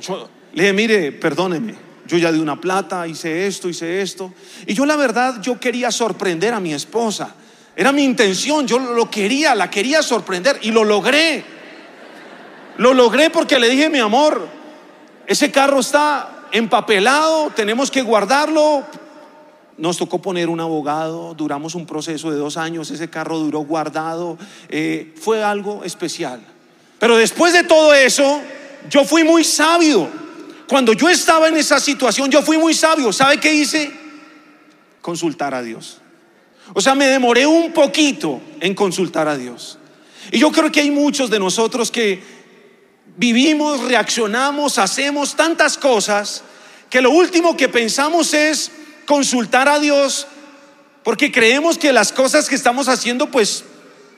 Yo 0.00 0.28
le 0.52 0.62
dije, 0.62 0.72
mire, 0.72 1.12
perdóneme, 1.12 1.74
yo 2.06 2.18
ya 2.18 2.30
di 2.30 2.38
una 2.38 2.60
plata, 2.60 3.06
hice 3.06 3.46
esto, 3.46 3.68
hice 3.68 4.02
esto. 4.02 4.32
Y 4.66 4.74
yo 4.74 4.86
la 4.86 4.96
verdad, 4.96 5.40
yo 5.40 5.58
quería 5.58 5.90
sorprender 5.90 6.54
a 6.54 6.60
mi 6.60 6.74
esposa. 6.74 7.34
Era 7.74 7.92
mi 7.92 8.04
intención, 8.04 8.66
yo 8.66 8.78
lo 8.78 9.10
quería, 9.10 9.54
la 9.54 9.70
quería 9.70 10.02
sorprender 10.02 10.58
y 10.62 10.70
lo 10.70 10.84
logré. 10.84 11.44
Lo 12.78 12.94
logré 12.94 13.30
porque 13.30 13.58
le 13.58 13.68
dije, 13.68 13.88
mi 13.88 13.98
amor, 13.98 14.48
ese 15.26 15.50
carro 15.50 15.80
está 15.80 16.46
empapelado, 16.52 17.50
tenemos 17.50 17.90
que 17.90 18.02
guardarlo, 18.02 18.84
nos 19.78 19.98
tocó 19.98 20.20
poner 20.22 20.48
un 20.48 20.60
abogado, 20.60 21.34
duramos 21.34 21.74
un 21.74 21.86
proceso 21.86 22.30
de 22.30 22.38
dos 22.38 22.56
años, 22.56 22.90
ese 22.90 23.10
carro 23.10 23.38
duró 23.38 23.60
guardado, 23.60 24.38
eh, 24.68 25.14
fue 25.20 25.42
algo 25.42 25.84
especial. 25.84 26.40
Pero 26.98 27.16
después 27.16 27.52
de 27.52 27.64
todo 27.64 27.92
eso, 27.92 28.40
yo 28.88 29.04
fui 29.04 29.22
muy 29.22 29.44
sabio. 29.44 30.08
Cuando 30.68 30.92
yo 30.92 31.08
estaba 31.08 31.48
en 31.48 31.56
esa 31.56 31.78
situación, 31.78 32.30
yo 32.30 32.42
fui 32.42 32.58
muy 32.58 32.74
sabio. 32.74 33.12
¿Sabe 33.12 33.38
qué 33.38 33.52
hice? 33.52 33.92
Consultar 35.00 35.54
a 35.54 35.62
Dios. 35.62 36.00
O 36.72 36.80
sea, 36.80 36.94
me 36.94 37.06
demoré 37.06 37.46
un 37.46 37.72
poquito 37.72 38.40
en 38.60 38.74
consultar 38.74 39.28
a 39.28 39.36
Dios. 39.36 39.78
Y 40.32 40.38
yo 40.38 40.50
creo 40.50 40.72
que 40.72 40.80
hay 40.80 40.90
muchos 40.90 41.30
de 41.30 41.38
nosotros 41.38 41.90
que 41.90 42.20
vivimos, 43.16 43.82
reaccionamos, 43.82 44.78
hacemos 44.78 45.36
tantas 45.36 45.78
cosas 45.78 46.42
que 46.90 47.00
lo 47.00 47.10
último 47.10 47.56
que 47.56 47.68
pensamos 47.68 48.34
es 48.34 48.70
consultar 49.06 49.68
a 49.68 49.78
Dios 49.78 50.26
porque 51.02 51.30
creemos 51.30 51.78
que 51.78 51.92
las 51.92 52.12
cosas 52.12 52.48
que 52.48 52.54
estamos 52.56 52.88
haciendo 52.88 53.30
pues 53.30 53.64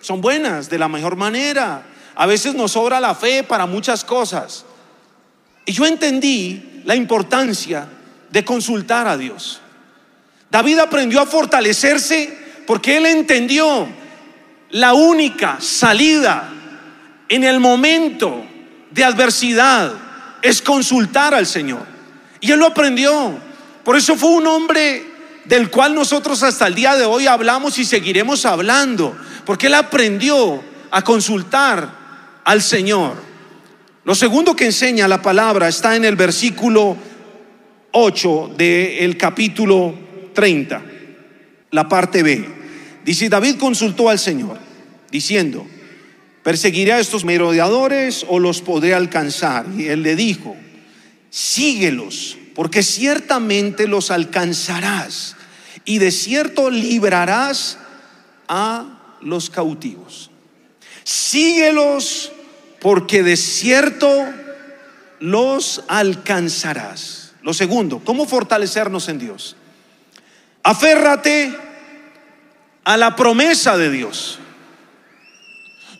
son 0.01 0.21
buenas, 0.21 0.71
de 0.71 0.79
la 0.79 0.89
mejor 0.89 1.17
manera. 1.17 1.83
A 2.15 2.27
veces 2.27 2.55
nos 2.55 2.73
sobra 2.73 2.99
la 2.99 3.15
fe 3.15 3.43
para 3.43 3.67
muchas 3.67 4.05
cosas. 4.05 4.65
Y 5.67 5.73
yo 5.73 5.85
entendí 5.87 6.83
la 6.85 6.97
importancia 6.97 7.87
de 8.31 8.45
consultar 8.45 9.07
a 9.07 9.17
Dios. 9.17 9.61
David 10.51 10.79
aprendió 10.79 11.21
a 11.21 11.27
fortalecerse 11.27 12.37
porque 12.67 12.97
él 12.97 13.07
entendió 13.07 13.87
la 14.71 14.95
única 14.95 15.59
salida 15.61 16.51
en 17.29 17.45
el 17.45 17.61
momento 17.61 18.45
de 18.91 19.05
adversidad 19.05 19.93
es 20.43 20.63
consultar 20.63 21.35
al 21.35 21.47
Señor. 21.47 21.87
Y 22.41 22.51
él 22.53 22.59
lo 22.59 22.67
aprendió. 22.67 23.48
Por 23.89 23.97
eso 23.97 24.17
fue 24.17 24.33
un 24.33 24.47
hombre 24.47 25.03
del 25.47 25.71
cual 25.71 25.95
nosotros 25.95 26.43
hasta 26.43 26.67
el 26.67 26.75
día 26.75 26.95
de 26.95 27.07
hoy 27.07 27.27
hablamos 27.27 27.79
y 27.79 27.87
seguiremos 27.87 28.45
hablando, 28.45 29.17
porque 29.47 29.69
él 29.69 29.73
aprendió 29.73 30.63
a 30.91 31.01
consultar 31.01 32.43
al 32.45 32.61
Señor. 32.61 33.15
Lo 34.05 34.15
segundo 34.15 34.55
que 34.55 34.67
enseña 34.67 35.09
la 35.09 35.23
palabra 35.23 35.69
está 35.69 35.97
en 35.97 36.05
el 36.05 36.17
versículo 36.17 36.99
8 37.93 38.57
del 38.59 39.17
capítulo 39.17 39.95
30, 40.35 40.83
la 41.71 41.89
parte 41.89 42.23
B. 42.23 42.47
Dice, 43.07 43.31
David 43.31 43.57
consultó 43.57 44.11
al 44.11 44.19
Señor, 44.19 44.59
diciendo, 45.11 45.67
¿perseguiré 46.43 46.93
a 46.93 47.01
estos 47.01 47.25
merodeadores 47.25 48.27
o 48.29 48.39
los 48.39 48.61
podré 48.61 48.93
alcanzar? 48.93 49.65
Y 49.79 49.87
él 49.87 50.03
le 50.03 50.15
dijo, 50.15 50.55
síguelos 51.31 52.37
porque 52.59 52.83
ciertamente 52.83 53.87
los 53.87 54.11
alcanzarás 54.11 55.37
y 55.85 55.99
de 55.99 56.11
cierto 56.11 56.71
librarás 56.71 57.79
a 58.49 59.17
los 59.21 59.49
cautivos. 59.49 60.33
Síguelos 61.05 62.33
porque 62.81 63.23
de 63.23 63.37
cierto 63.37 64.11
los 65.21 65.85
alcanzarás. 65.87 67.35
Lo 67.43 67.55
segundo, 67.55 68.03
¿cómo 68.05 68.27
fortalecernos 68.27 69.09
en 69.09 69.21
Dios? 69.21 69.55
Aférrate 70.65 71.57
a 72.83 72.97
la 72.97 73.15
promesa 73.15 73.77
de 73.77 73.89
Dios. 73.89 74.41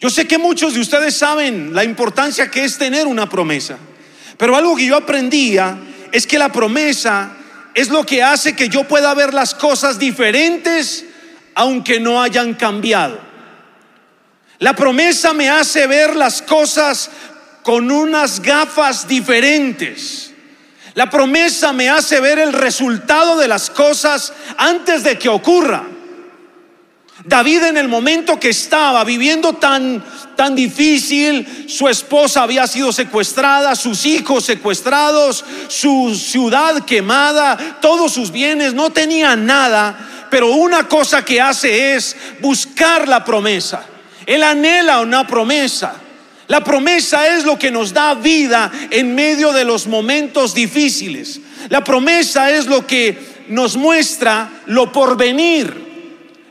Yo 0.01 0.11
sé 0.11 0.27
que 0.27 0.39
muchos 0.39 0.75
de 0.75 0.81
ustedes 0.81 1.17
saben 1.17 1.73
la 1.73 1.85
importancia 1.85 2.51
que 2.51 2.65
es 2.65 2.79
tener 2.79 3.07
una 3.07 3.29
promesa, 3.29 3.79
pero 4.37 4.57
algo 4.57 4.75
que 4.75 4.87
yo 4.87 4.97
aprendía 4.97 5.85
es 6.13 6.27
que 6.27 6.39
la 6.39 6.51
promesa 6.51 7.31
es 7.75 7.89
lo 7.89 8.05
que 8.05 8.23
hace 8.23 8.57
que 8.57 8.69
yo 8.69 8.85
pueda 8.85 9.15
ver 9.15 9.35
las 9.35 9.55
cosas 9.55 9.99
diferentes 9.99 11.05
aunque 11.55 11.99
no 11.99 12.23
hayan 12.23 12.55
cambiado. 12.55 13.19
La 14.61 14.75
promesa 14.75 15.33
me 15.33 15.51
hace 15.51 15.87
ver 15.87 16.15
las 16.15 16.43
cosas 16.43 17.11
con 17.63 17.91
unas 17.91 18.41
gafas 18.41 19.07
diferentes. 19.07 20.33
La 20.95 21.11
promesa 21.11 21.73
me 21.73 21.89
hace 21.89 22.21
ver 22.21 22.39
el 22.39 22.53
resultado 22.53 23.37
de 23.39 23.47
las 23.47 23.71
cosas 23.71 24.33
antes 24.57 25.05
de 25.05 25.19
que 25.19 25.29
ocurra. 25.29 25.85
David 27.25 27.65
en 27.65 27.77
el 27.77 27.89
momento 27.89 28.39
que 28.39 28.51
estaba 28.51 29.05
viviendo 29.05 29.55
tan 29.55 30.03
tan 30.39 30.55
difícil, 30.55 31.67
su 31.69 31.89
esposa 31.89 32.45
había 32.45 32.65
sido 32.69 32.93
secuestrada, 32.93 33.75
sus 33.75 34.07
hijos 34.07 34.45
secuestrados, 34.45 35.45
su 35.67 36.15
ciudad 36.15 36.85
quemada, 36.85 37.79
todos 37.81 38.13
sus 38.13 38.31
bienes, 38.31 38.73
no 38.73 38.91
tenía 38.91 39.35
nada, 39.35 40.29
pero 40.31 40.53
una 40.53 40.87
cosa 40.87 41.25
que 41.25 41.41
hace 41.41 41.97
es 41.97 42.15
buscar 42.39 43.09
la 43.09 43.25
promesa. 43.25 43.85
Él 44.27 44.45
anhela 44.45 45.01
una 45.01 45.27
promesa. 45.27 45.97
La 46.47 46.63
promesa 46.63 47.35
es 47.37 47.43
lo 47.45 47.59
que 47.59 47.73
nos 47.73 47.93
da 47.93 48.15
vida 48.15 48.71
en 48.91 49.17
medio 49.17 49.53
de 49.53 49.65
los 49.65 49.89
momentos 49.89 50.55
difíciles. 50.55 51.41
La 51.69 51.83
promesa 51.83 52.53
es 52.53 52.67
lo 52.67 52.87
que 52.87 53.19
nos 53.49 53.77
muestra 53.77 54.63
lo 54.67 54.93
por 54.93 55.17
venir. 55.17 55.88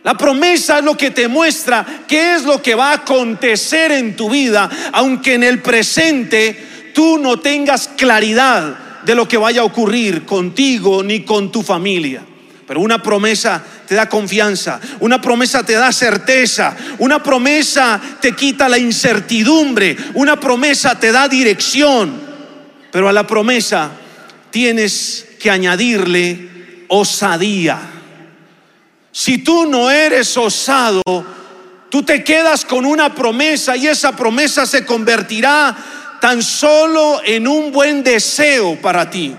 La 0.07 0.17
promesa 0.17 0.77
es 0.77 0.85
lo 0.85 0.95
que 0.95 1.11
te 1.11 1.27
muestra 1.27 1.85
qué 2.07 2.35
es 2.35 2.45
lo 2.45 2.61
que 2.61 2.75
va 2.75 2.91
a 2.91 3.01
acontecer 3.01 3.91
en 3.91 4.15
tu 4.15 4.29
vida, 4.29 4.69
aunque 4.93 5.33
en 5.33 5.43
el 5.43 5.61
presente 5.61 6.93
tú 6.93 7.17
no 7.17 7.41
tengas 7.41 7.89
claridad 7.89 9.01
de 9.03 9.15
lo 9.15 9.27
que 9.27 9.35
vaya 9.35 9.59
a 9.59 9.65
ocurrir 9.65 10.23
contigo 10.23 11.03
ni 11.03 11.25
con 11.25 11.51
tu 11.51 11.61
familia. 11.61 12.21
Pero 12.65 12.79
una 12.79 13.03
promesa 13.03 13.61
te 13.85 13.95
da 13.95 14.07
confianza, 14.07 14.79
una 15.01 15.19
promesa 15.19 15.65
te 15.65 15.73
da 15.73 15.91
certeza, 15.91 16.77
una 16.99 17.21
promesa 17.21 17.99
te 18.21 18.31
quita 18.31 18.69
la 18.69 18.77
incertidumbre, 18.77 19.97
una 20.13 20.39
promesa 20.39 20.97
te 20.97 21.11
da 21.11 21.27
dirección. 21.27 22.17
Pero 22.93 23.09
a 23.09 23.11
la 23.11 23.27
promesa 23.27 23.91
tienes 24.51 25.27
que 25.37 25.51
añadirle 25.51 26.47
osadía. 26.87 27.97
Si 29.19 29.39
tú 29.39 29.65
no 29.65 29.89
eres 29.89 30.38
osado, 30.38 31.01
tú 31.89 32.03
te 32.03 32.24
quedas 32.24 32.63
con 32.63 32.86
una 32.86 33.15
promesa 33.15 33.75
y 33.75 33.88
esa 33.88 34.15
promesa 34.15 34.67
se 34.67 34.86
convertirá 34.86 35.75
tan 36.21 36.43
solo 36.43 37.21
en 37.25 37.47
un 37.47 37.71
buen 37.71 38.03
deseo 38.03 38.79
para 38.79 39.09
ti. 39.09 39.36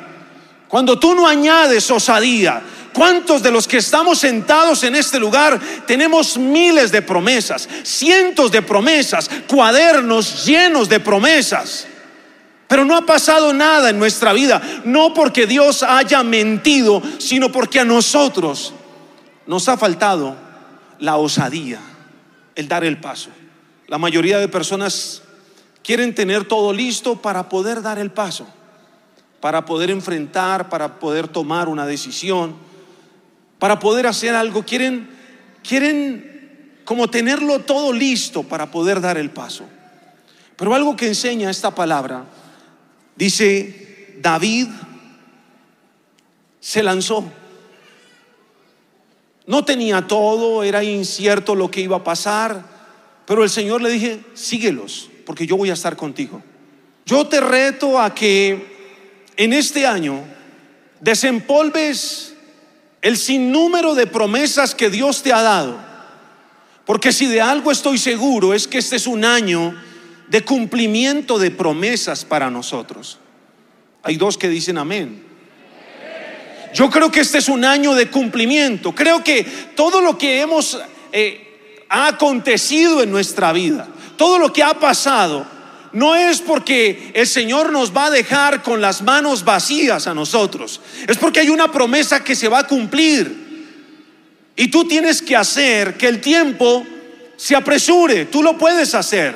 Cuando 0.67 0.99
tú 0.99 1.15
no 1.15 1.29
añades 1.29 1.89
osadía, 1.93 2.61
¿cuántos 2.93 3.41
de 3.41 3.53
los 3.53 3.69
que 3.69 3.77
estamos 3.77 4.19
sentados 4.19 4.83
en 4.83 4.97
este 4.97 5.21
lugar 5.21 5.61
tenemos 5.87 6.37
miles 6.37 6.91
de 6.91 7.01
promesas, 7.01 7.69
cientos 7.85 8.51
de 8.51 8.63
promesas, 8.63 9.31
cuadernos 9.47 10.45
llenos 10.45 10.89
de 10.89 10.99
promesas? 10.99 11.87
Pero 12.67 12.85
no 12.85 12.97
ha 12.97 13.07
pasado 13.07 13.53
nada 13.53 13.91
en 13.91 13.99
nuestra 14.01 14.33
vida, 14.33 14.61
no 14.83 15.15
porque 15.15 15.47
Dios 15.47 15.85
haya 15.85 16.25
mentido, 16.25 17.01
sino 17.19 17.53
porque 17.53 17.79
a 17.79 17.85
nosotros 17.85 18.75
nos 19.49 19.67
ha 19.69 19.79
faltado 19.79 20.37
la 21.01 21.17
osadía, 21.17 21.81
el 22.55 22.69
dar 22.69 22.85
el 22.85 23.01
paso. 23.01 23.31
La 23.87 23.97
mayoría 23.97 24.39
de 24.39 24.47
personas 24.47 25.23
quieren 25.83 26.15
tener 26.15 26.45
todo 26.47 26.75
listo 26.75 27.17
para 27.23 27.49
poder 27.49 27.81
dar 27.81 27.99
el 27.99 28.11
paso, 28.11 28.47
para 29.41 29.65
poder 29.65 29.91
enfrentar, 29.91 30.69
para 30.69 31.01
poder 31.01 31.29
tomar 31.29 31.69
una 31.69 31.87
decisión, 31.87 32.57
para 33.59 33.79
poder 33.79 34.07
hacer 34.07 34.35
algo. 34.35 34.65
Quieren, 34.65 35.09
quieren 35.67 36.83
como 36.85 37.09
tenerlo 37.09 37.61
todo 37.61 37.91
listo 37.91 38.43
para 38.43 38.71
poder 38.71 39.01
dar 39.01 39.17
el 39.17 39.31
paso. 39.31 39.65
Pero 40.57 40.75
algo 40.75 40.95
que 40.95 41.07
enseña 41.07 41.49
esta 41.49 41.75
palabra, 41.75 42.27
dice, 43.17 44.19
David 44.21 44.69
se 46.61 46.83
lanzó. 46.83 47.25
No 49.49 49.65
tenía 49.65 50.07
todo, 50.07 50.63
era 50.63 50.85
incierto 50.85 51.55
lo 51.55 51.71
que 51.71 51.81
iba 51.81 51.97
a 51.97 52.05
pasar, 52.05 52.63
pero 53.25 53.43
el 53.43 53.49
Señor 53.49 53.81
le 53.81 53.89
dije, 53.89 54.21
síguelos, 54.35 55.09
porque 55.25 55.47
yo 55.47 55.57
voy 55.57 55.71
a 55.71 55.73
estar 55.73 55.97
contigo. 55.97 56.43
Yo 57.07 57.27
te 57.27 57.41
reto 57.41 57.99
a 57.99 58.15
que 58.15 59.25
en 59.39 59.55
este 59.55 59.87
año 59.87 60.23
desempolves 61.01 62.35
el 63.01 63.17
sinnúmero 63.17 63.95
de 63.95 64.07
promesas 64.07 64.75
que 64.75 64.91
Dios 64.91 65.23
te 65.23 65.33
ha 65.33 65.41
dado. 65.41 65.79
Porque 66.85 67.11
si 67.11 67.25
de 67.25 67.41
algo 67.41 67.71
estoy 67.71 67.97
seguro 67.97 68.53
es 68.53 68.69
que 68.69 68.77
este 68.77 68.97
es 68.97 69.07
un 69.07 69.25
año 69.25 69.75
de 70.29 70.45
cumplimiento 70.45 71.39
de 71.39 71.51
promesas 71.51 72.27
para 72.27 72.51
nosotros. 72.51 73.19
Hay 74.03 74.17
dos 74.17 74.37
que 74.37 74.51
dicen 74.51 74.77
amén. 74.77 75.25
Yo 76.75 76.91
creo 76.91 77.11
que 77.11 77.21
este 77.21 77.39
es 77.39 77.49
un 77.49 77.65
año 77.65 77.95
de 77.95 78.11
cumplimiento. 78.11 78.95
Creo 78.95 79.25
que 79.25 79.45
todo 79.75 80.01
lo 80.01 80.19
que 80.19 80.41
hemos 80.41 80.79
eh, 81.13 81.85
ha 81.89 82.09
acontecido 82.09 83.03
en 83.03 83.11
nuestra 83.11 83.53
vida, 83.53 83.89
todo 84.17 84.39
lo 84.39 84.53
que 84.53 84.63
ha 84.63 84.75
pasado, 84.75 85.47
no 85.93 86.15
es 86.15 86.41
porque 86.41 87.13
el 87.15 87.27
Señor 87.27 87.73
nos 87.73 87.97
va 87.97 88.07
a 88.07 88.11
dejar 88.11 88.63
con 88.63 88.81
las 88.81 89.03
manos 89.03 89.45
vacías 89.45 90.07
a 90.07 90.15
nosotros. 90.15 90.81
Es 91.07 91.17
porque 91.17 91.41
hay 91.41 91.49
una 91.49 91.73
promesa 91.73 92.23
que 92.23 92.35
se 92.35 92.49
va 92.49 92.61
a 92.61 92.67
cumplir. 92.67 93.49
Y 94.55 94.69
tú 94.69 94.87
tienes 94.87 95.23
que 95.23 95.37
hacer 95.37 95.97
que 95.97 96.09
el 96.09 96.21
tiempo 96.21 96.85
se 97.37 97.57
apresure. 97.57 98.27
Tú 98.27 98.43
lo 98.43 98.59
puedes 98.59 98.95
hacer. 98.95 99.35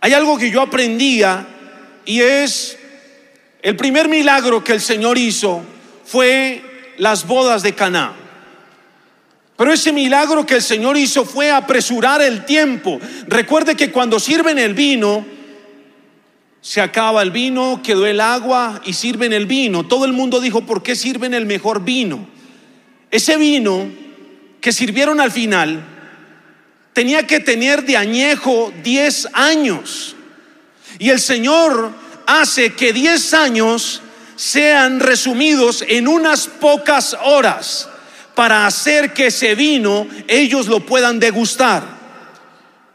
Hay 0.00 0.12
algo 0.12 0.38
que 0.38 0.50
yo 0.50 0.62
aprendía 0.62 1.46
y 2.04 2.20
es 2.20 2.75
el 3.62 3.76
primer 3.76 4.08
milagro 4.08 4.62
que 4.62 4.72
el 4.72 4.80
Señor 4.80 5.18
hizo 5.18 5.62
fue 6.04 6.94
las 6.98 7.26
bodas 7.26 7.62
de 7.62 7.74
Caná. 7.74 8.14
Pero 9.56 9.72
ese 9.72 9.92
milagro 9.92 10.44
que 10.44 10.56
el 10.56 10.62
Señor 10.62 10.96
hizo 10.96 11.24
fue 11.24 11.50
apresurar 11.50 12.20
el 12.20 12.44
tiempo. 12.44 13.00
Recuerde 13.26 13.74
que 13.74 13.90
cuando 13.90 14.20
sirven 14.20 14.58
el 14.58 14.74
vino, 14.74 15.24
se 16.60 16.80
acaba 16.80 17.22
el 17.22 17.30
vino, 17.30 17.80
quedó 17.82 18.06
el 18.06 18.20
agua 18.20 18.82
y 18.84 18.92
sirven 18.92 19.32
el 19.32 19.46
vino. 19.46 19.86
Todo 19.86 20.04
el 20.04 20.12
mundo 20.12 20.40
dijo, 20.40 20.62
¿por 20.62 20.82
qué 20.82 20.94
sirven 20.94 21.32
el 21.32 21.46
mejor 21.46 21.84
vino? 21.84 22.28
Ese 23.10 23.36
vino 23.36 23.88
que 24.60 24.72
sirvieron 24.72 25.20
al 25.20 25.30
final 25.30 25.82
tenía 26.92 27.26
que 27.26 27.40
tener 27.40 27.84
de 27.84 27.96
añejo 27.96 28.72
10 28.82 29.28
años. 29.34 30.16
Y 30.98 31.10
el 31.10 31.20
Señor 31.20 31.92
hace 32.26 32.74
que 32.74 32.92
10 32.92 33.34
años 33.34 34.02
sean 34.36 35.00
resumidos 35.00 35.82
en 35.86 36.08
unas 36.08 36.46
pocas 36.46 37.16
horas 37.24 37.88
para 38.34 38.66
hacer 38.66 39.14
que 39.14 39.28
ese 39.28 39.54
vino 39.54 40.06
ellos 40.28 40.66
lo 40.66 40.80
puedan 40.80 41.18
degustar. 41.18 41.96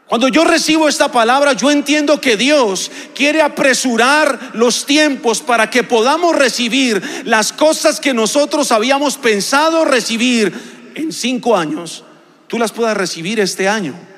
Cuando 0.06 0.28
yo 0.28 0.44
recibo 0.44 0.88
esta 0.88 1.10
palabra, 1.10 1.54
yo 1.54 1.70
entiendo 1.70 2.20
que 2.20 2.36
Dios 2.36 2.90
quiere 3.14 3.40
apresurar 3.40 4.50
los 4.52 4.84
tiempos 4.84 5.40
para 5.40 5.70
que 5.70 5.84
podamos 5.84 6.36
recibir 6.36 7.02
las 7.24 7.50
cosas 7.50 7.98
que 7.98 8.12
nosotros 8.12 8.72
habíamos 8.72 9.16
pensado 9.16 9.86
recibir 9.86 10.92
en 10.94 11.12
cinco 11.12 11.56
años, 11.56 12.04
tú 12.46 12.58
las 12.58 12.72
puedas 12.72 12.94
recibir 12.94 13.40
este 13.40 13.68
año. 13.68 14.11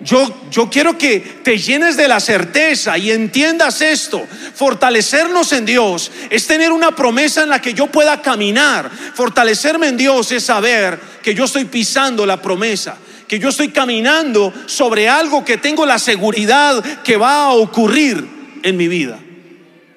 Yo, 0.00 0.48
yo 0.50 0.70
quiero 0.70 0.96
que 0.96 1.18
te 1.18 1.58
llenes 1.58 1.96
de 1.96 2.06
la 2.06 2.20
certeza 2.20 2.96
y 2.96 3.10
entiendas 3.10 3.82
esto. 3.82 4.24
Fortalecernos 4.54 5.52
en 5.52 5.66
Dios 5.66 6.10
es 6.30 6.46
tener 6.46 6.70
una 6.70 6.94
promesa 6.94 7.42
en 7.42 7.48
la 7.48 7.60
que 7.60 7.74
yo 7.74 7.88
pueda 7.88 8.22
caminar. 8.22 8.90
Fortalecerme 9.14 9.88
en 9.88 9.96
Dios 9.96 10.30
es 10.32 10.44
saber 10.44 10.98
que 11.22 11.34
yo 11.34 11.44
estoy 11.44 11.64
pisando 11.64 12.24
la 12.26 12.40
promesa, 12.40 12.96
que 13.26 13.38
yo 13.38 13.48
estoy 13.48 13.68
caminando 13.68 14.52
sobre 14.66 15.08
algo 15.08 15.44
que 15.44 15.58
tengo 15.58 15.84
la 15.84 15.98
seguridad 15.98 16.82
que 17.02 17.16
va 17.16 17.46
a 17.46 17.50
ocurrir 17.50 18.26
en 18.62 18.76
mi 18.76 18.86
vida. 18.86 19.18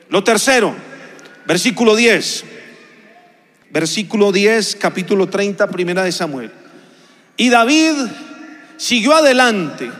Lo 0.09 0.23
tercero, 0.23 0.75
Versículo 1.45 1.95
10. 1.95 2.45
Versículo 3.71 4.31
10, 4.31 4.75
capítulo 4.75 5.27
30, 5.27 5.67
primera 5.69 6.03
de 6.03 6.11
Samuel. 6.11 6.51
Y 7.37 7.49
David 7.49 7.93
siguió 8.81 9.13
adelante 9.13 9.91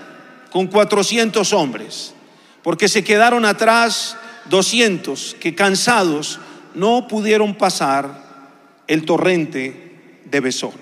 con 0.49 0.65
400 0.65 1.53
hombres, 1.53 2.15
porque 2.63 2.89
se 2.89 3.03
quedaron 3.03 3.45
atrás 3.45 4.17
200 4.45 5.35
que 5.39 5.53
cansados 5.53 6.39
no 6.73 7.07
pudieron 7.07 7.53
pasar 7.53 8.81
el 8.87 9.05
torrente 9.05 10.21
de 10.25 10.39
Besor. 10.39 10.73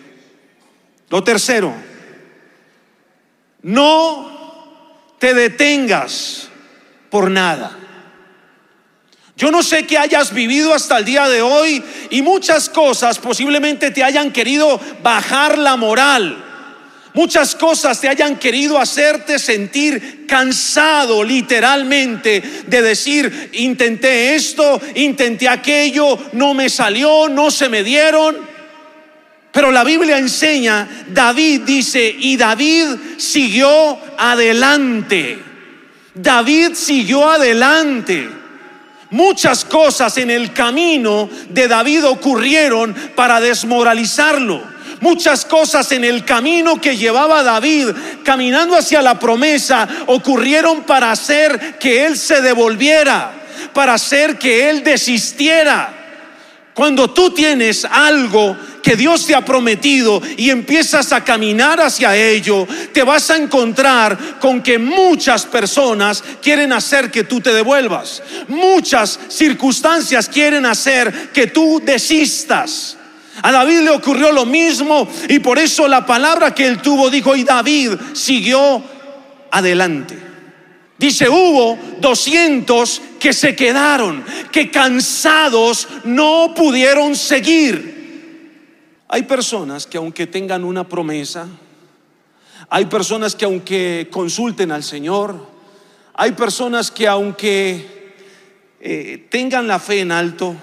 Lo 1.10 1.26
tercero, 1.26 1.74
no 3.64 5.18
te 5.20 5.34
detengas 5.34 6.48
por 7.10 7.30
nada. 7.30 7.78
Yo 9.36 9.52
no 9.52 9.62
sé 9.62 9.86
qué 9.86 9.98
hayas 9.98 10.34
vivido 10.34 10.74
hasta 10.74 11.00
el 11.00 11.04
día 11.04 11.28
de 11.28 11.42
hoy 11.42 11.84
y 12.12 12.22
muchas 12.22 12.70
cosas 12.70 13.20
posiblemente 13.20 13.92
te 13.92 14.06
hayan 14.06 14.32
querido 14.32 14.80
bajar 15.04 15.58
la 15.58 15.76
moral. 15.76 16.46
Muchas 17.14 17.56
cosas 17.56 18.00
te 18.00 18.08
hayan 18.08 18.38
querido 18.38 18.78
hacerte 18.78 19.40
sentir 19.40 20.26
cansado 20.28 21.24
literalmente 21.24 22.42
de 22.68 22.82
decir, 22.82 23.50
intenté 23.54 24.36
esto, 24.36 24.80
intenté 24.96 25.50
aquello, 25.50 26.20
no 26.34 26.54
me 26.54 26.70
salió, 26.70 27.28
no 27.28 27.50
se 27.50 27.68
me 27.68 27.84
dieron. 27.84 28.38
Pero 29.52 29.72
la 29.72 29.84
Biblia 29.84 30.20
enseña, 30.20 30.88
David 31.08 31.62
dice, 31.62 32.16
y 32.18 32.38
David 32.38 32.88
siguió 33.18 33.98
adelante. 34.18 35.40
David 36.14 36.74
siguió 36.76 37.28
adelante. 37.28 38.30
Muchas 39.12 39.66
cosas 39.66 40.18
en 40.20 40.30
el 40.30 40.54
camino 40.54 41.28
de 41.50 41.68
David 41.68 42.06
ocurrieron 42.06 42.94
para 43.16 43.42
desmoralizarlo. 43.42 44.62
Muchas 45.02 45.46
cosas 45.46 45.92
en 45.92 46.04
el 46.04 46.26
camino 46.26 46.80
que 46.80 46.98
llevaba 46.98 47.44
David 47.44 47.90
caminando 48.24 48.76
hacia 48.76 49.02
la 49.02 49.18
promesa 49.18 49.88
ocurrieron 50.08 50.84
para 50.84 51.12
hacer 51.12 51.78
que 51.80 52.06
él 52.06 52.18
se 52.18 52.42
devolviera, 52.42 53.32
para 53.74 53.94
hacer 53.94 54.38
que 54.38 54.70
él 54.70 54.84
desistiera. 54.84 55.96
Cuando 56.74 57.10
tú 57.10 57.32
tienes 57.32 57.84
algo 57.84 58.58
que 58.82 58.96
Dios 58.96 59.26
te 59.26 59.36
ha 59.36 59.44
prometido 59.44 60.22
y 60.38 60.50
empiezas 60.50 61.12
a 61.12 61.24
caminar 61.24 61.82
hacia 61.82 62.16
ello, 62.16 62.66
te 62.94 63.04
vas 63.04 63.30
a 63.30 63.38
encontrar 63.38 64.40
con 64.40 64.64
que 64.64 64.80
muchas 64.80 65.46
personas 65.46 66.24
quieren 66.42 66.72
hacer 66.72 67.12
que 67.12 67.26
tú 67.26 67.42
te 67.42 67.54
devuelvas. 67.54 68.24
Muchas 68.48 69.20
circunstancias 69.28 70.30
quieren 70.30 70.66
hacer 70.66 71.32
que 71.34 71.48
tú 71.48 71.82
desistas. 71.84 72.96
A 73.42 73.52
David 73.52 73.82
le 73.82 73.90
ocurrió 73.92 74.32
lo 74.32 74.46
mismo 74.46 75.08
y 75.28 75.40
por 75.40 75.60
eso 75.60 75.88
la 75.88 76.06
palabra 76.06 76.54
que 76.54 76.66
él 76.66 76.82
tuvo 76.82 77.10
dijo, 77.10 77.36
y 77.36 77.44
David 77.44 77.94
siguió 78.14 78.82
adelante. 79.52 80.18
Dice, 80.98 81.30
hubo 81.30 81.80
200 82.02 83.02
que 83.20 83.32
se 83.32 83.56
quedaron, 83.56 84.24
que 84.52 84.70
cansados 84.70 85.88
no 86.04 86.54
pudieron 86.54 87.16
seguir. 87.16 88.00
Hay 89.08 89.24
personas 89.24 89.88
que 89.88 89.98
aunque 89.98 90.28
tengan 90.28 90.66
una 90.66 90.88
promesa, 90.88 91.48
hay 92.70 92.86
personas 92.86 93.34
que 93.34 93.46
aunque 93.46 94.10
consulten 94.12 94.74
al 94.74 94.84
Señor, 94.84 95.48
hay 96.14 96.34
personas 96.34 96.92
que 96.92 97.08
aunque 97.08 98.14
eh, 98.82 99.28
tengan 99.30 99.68
la 99.68 99.80
fe 99.80 100.02
en 100.02 100.12
alto, 100.12 100.54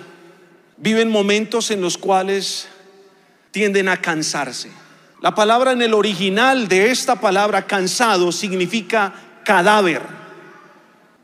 viven 0.76 1.10
momentos 1.10 1.70
en 1.70 1.80
los 1.80 1.98
cuales 1.98 2.68
tienden 3.50 3.88
a 3.88 4.00
cansarse. 4.00 4.70
La 5.22 5.34
palabra 5.34 5.72
en 5.72 5.82
el 5.82 5.94
original 5.94 6.68
de 6.68 6.90
esta 6.90 7.20
palabra 7.20 7.66
cansado 7.66 8.30
significa 8.32 9.14
cadáver. 9.44 10.02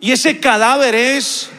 Y 0.01 0.13
ese 0.13 0.41
cadáver 0.41 0.95
es 0.95 1.51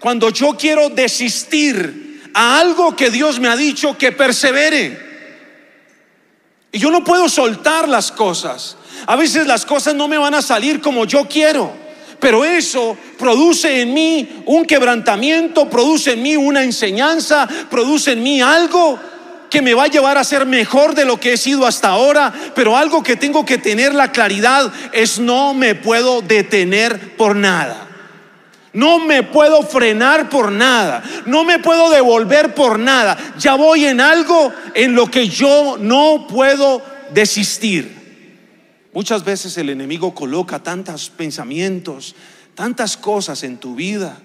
cuando 0.00 0.30
yo 0.30 0.56
quiero 0.56 0.88
desistir 0.90 2.30
a 2.34 2.58
algo 2.58 2.94
que 2.96 3.10
Dios 3.10 3.40
me 3.40 3.48
ha 3.48 3.56
dicho 3.56 3.96
que 3.96 4.12
persevere. 4.12 5.06
Y 6.72 6.78
yo 6.78 6.90
no 6.90 7.04
puedo 7.04 7.28
soltar 7.28 7.88
las 7.88 8.12
cosas. 8.12 8.76
A 9.06 9.16
veces 9.16 9.46
las 9.46 9.64
cosas 9.64 9.94
no 9.94 10.08
me 10.08 10.18
van 10.18 10.34
a 10.34 10.42
salir 10.42 10.80
como 10.80 11.04
yo 11.06 11.26
quiero. 11.28 11.85
Pero 12.26 12.44
eso 12.44 12.98
produce 13.16 13.82
en 13.82 13.94
mí 13.94 14.42
un 14.46 14.64
quebrantamiento, 14.64 15.70
produce 15.70 16.14
en 16.14 16.22
mí 16.24 16.36
una 16.36 16.64
enseñanza, 16.64 17.46
produce 17.70 18.14
en 18.14 18.22
mí 18.24 18.40
algo 18.40 18.98
que 19.48 19.62
me 19.62 19.74
va 19.74 19.84
a 19.84 19.86
llevar 19.86 20.18
a 20.18 20.24
ser 20.24 20.44
mejor 20.44 20.96
de 20.96 21.04
lo 21.04 21.20
que 21.20 21.34
he 21.34 21.36
sido 21.36 21.64
hasta 21.64 21.90
ahora, 21.90 22.34
pero 22.56 22.76
algo 22.76 23.00
que 23.00 23.14
tengo 23.14 23.46
que 23.46 23.58
tener 23.58 23.94
la 23.94 24.10
claridad 24.10 24.72
es 24.90 25.20
no 25.20 25.54
me 25.54 25.76
puedo 25.76 26.20
detener 26.20 27.16
por 27.16 27.36
nada. 27.36 27.86
No 28.72 28.98
me 28.98 29.22
puedo 29.22 29.62
frenar 29.62 30.28
por 30.28 30.50
nada. 30.50 31.04
No 31.26 31.44
me 31.44 31.60
puedo 31.60 31.90
devolver 31.90 32.56
por 32.56 32.80
nada. 32.80 33.16
Ya 33.38 33.54
voy 33.54 33.84
en 33.84 34.00
algo 34.00 34.52
en 34.74 34.96
lo 34.96 35.08
que 35.08 35.28
yo 35.28 35.76
no 35.78 36.26
puedo 36.28 36.82
desistir. 37.14 37.95
Muchas 38.96 39.26
veces 39.26 39.58
el 39.58 39.68
enemigo 39.68 40.14
coloca 40.14 40.62
tantos 40.62 41.10
pensamientos, 41.10 42.14
tantas 42.54 42.96
cosas 42.96 43.42
en 43.42 43.58
tu 43.58 43.74
vida 43.74 44.22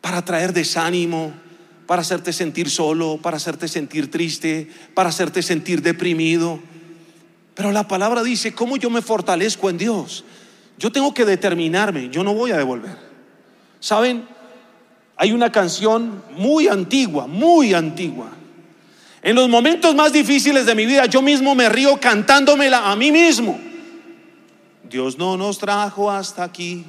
para 0.00 0.24
traer 0.24 0.52
desánimo, 0.52 1.32
para 1.84 2.02
hacerte 2.02 2.32
sentir 2.32 2.70
solo, 2.70 3.18
para 3.20 3.36
hacerte 3.36 3.66
sentir 3.66 4.12
triste, 4.12 4.70
para 4.94 5.08
hacerte 5.08 5.42
sentir 5.42 5.82
deprimido. 5.82 6.60
Pero 7.56 7.72
la 7.72 7.88
palabra 7.88 8.22
dice, 8.22 8.54
¿cómo 8.54 8.76
yo 8.76 8.90
me 8.90 9.02
fortalezco 9.02 9.68
en 9.68 9.78
Dios? 9.78 10.24
Yo 10.78 10.92
tengo 10.92 11.12
que 11.12 11.24
determinarme, 11.24 12.10
yo 12.10 12.22
no 12.22 12.34
voy 12.34 12.52
a 12.52 12.58
devolver. 12.58 12.96
¿Saben? 13.80 14.22
Hay 15.16 15.32
una 15.32 15.50
canción 15.50 16.22
muy 16.36 16.68
antigua, 16.68 17.26
muy 17.26 17.74
antigua. 17.74 18.37
En 19.22 19.34
los 19.34 19.48
momentos 19.48 19.94
más 19.94 20.12
difíciles 20.12 20.66
de 20.66 20.74
mi 20.74 20.86
vida 20.86 21.06
yo 21.06 21.22
mismo 21.22 21.54
me 21.54 21.68
río 21.68 21.98
cantándomela 21.98 22.90
a 22.90 22.96
mí 22.96 23.10
mismo. 23.10 23.58
Dios 24.88 25.18
no 25.18 25.36
nos 25.36 25.58
trajo 25.58 26.10
hasta 26.10 26.44
aquí 26.44 26.84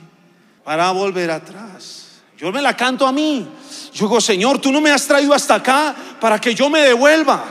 para 0.63 0.91
volver 0.91 1.31
atrás. 1.31 2.21
Yo 2.37 2.51
me 2.51 2.61
la 2.61 2.75
canto 2.77 3.05
a 3.05 3.11
mí. 3.11 3.47
Yo 3.93 4.07
digo, 4.07 4.21
Señor, 4.21 4.59
tú 4.59 4.71
no 4.71 4.79
me 4.79 4.91
has 4.91 5.05
traído 5.05 5.33
hasta 5.33 5.55
acá 5.55 5.95
para 6.21 6.39
que 6.39 6.55
yo 6.55 6.69
me 6.69 6.79
devuelva. 6.79 7.43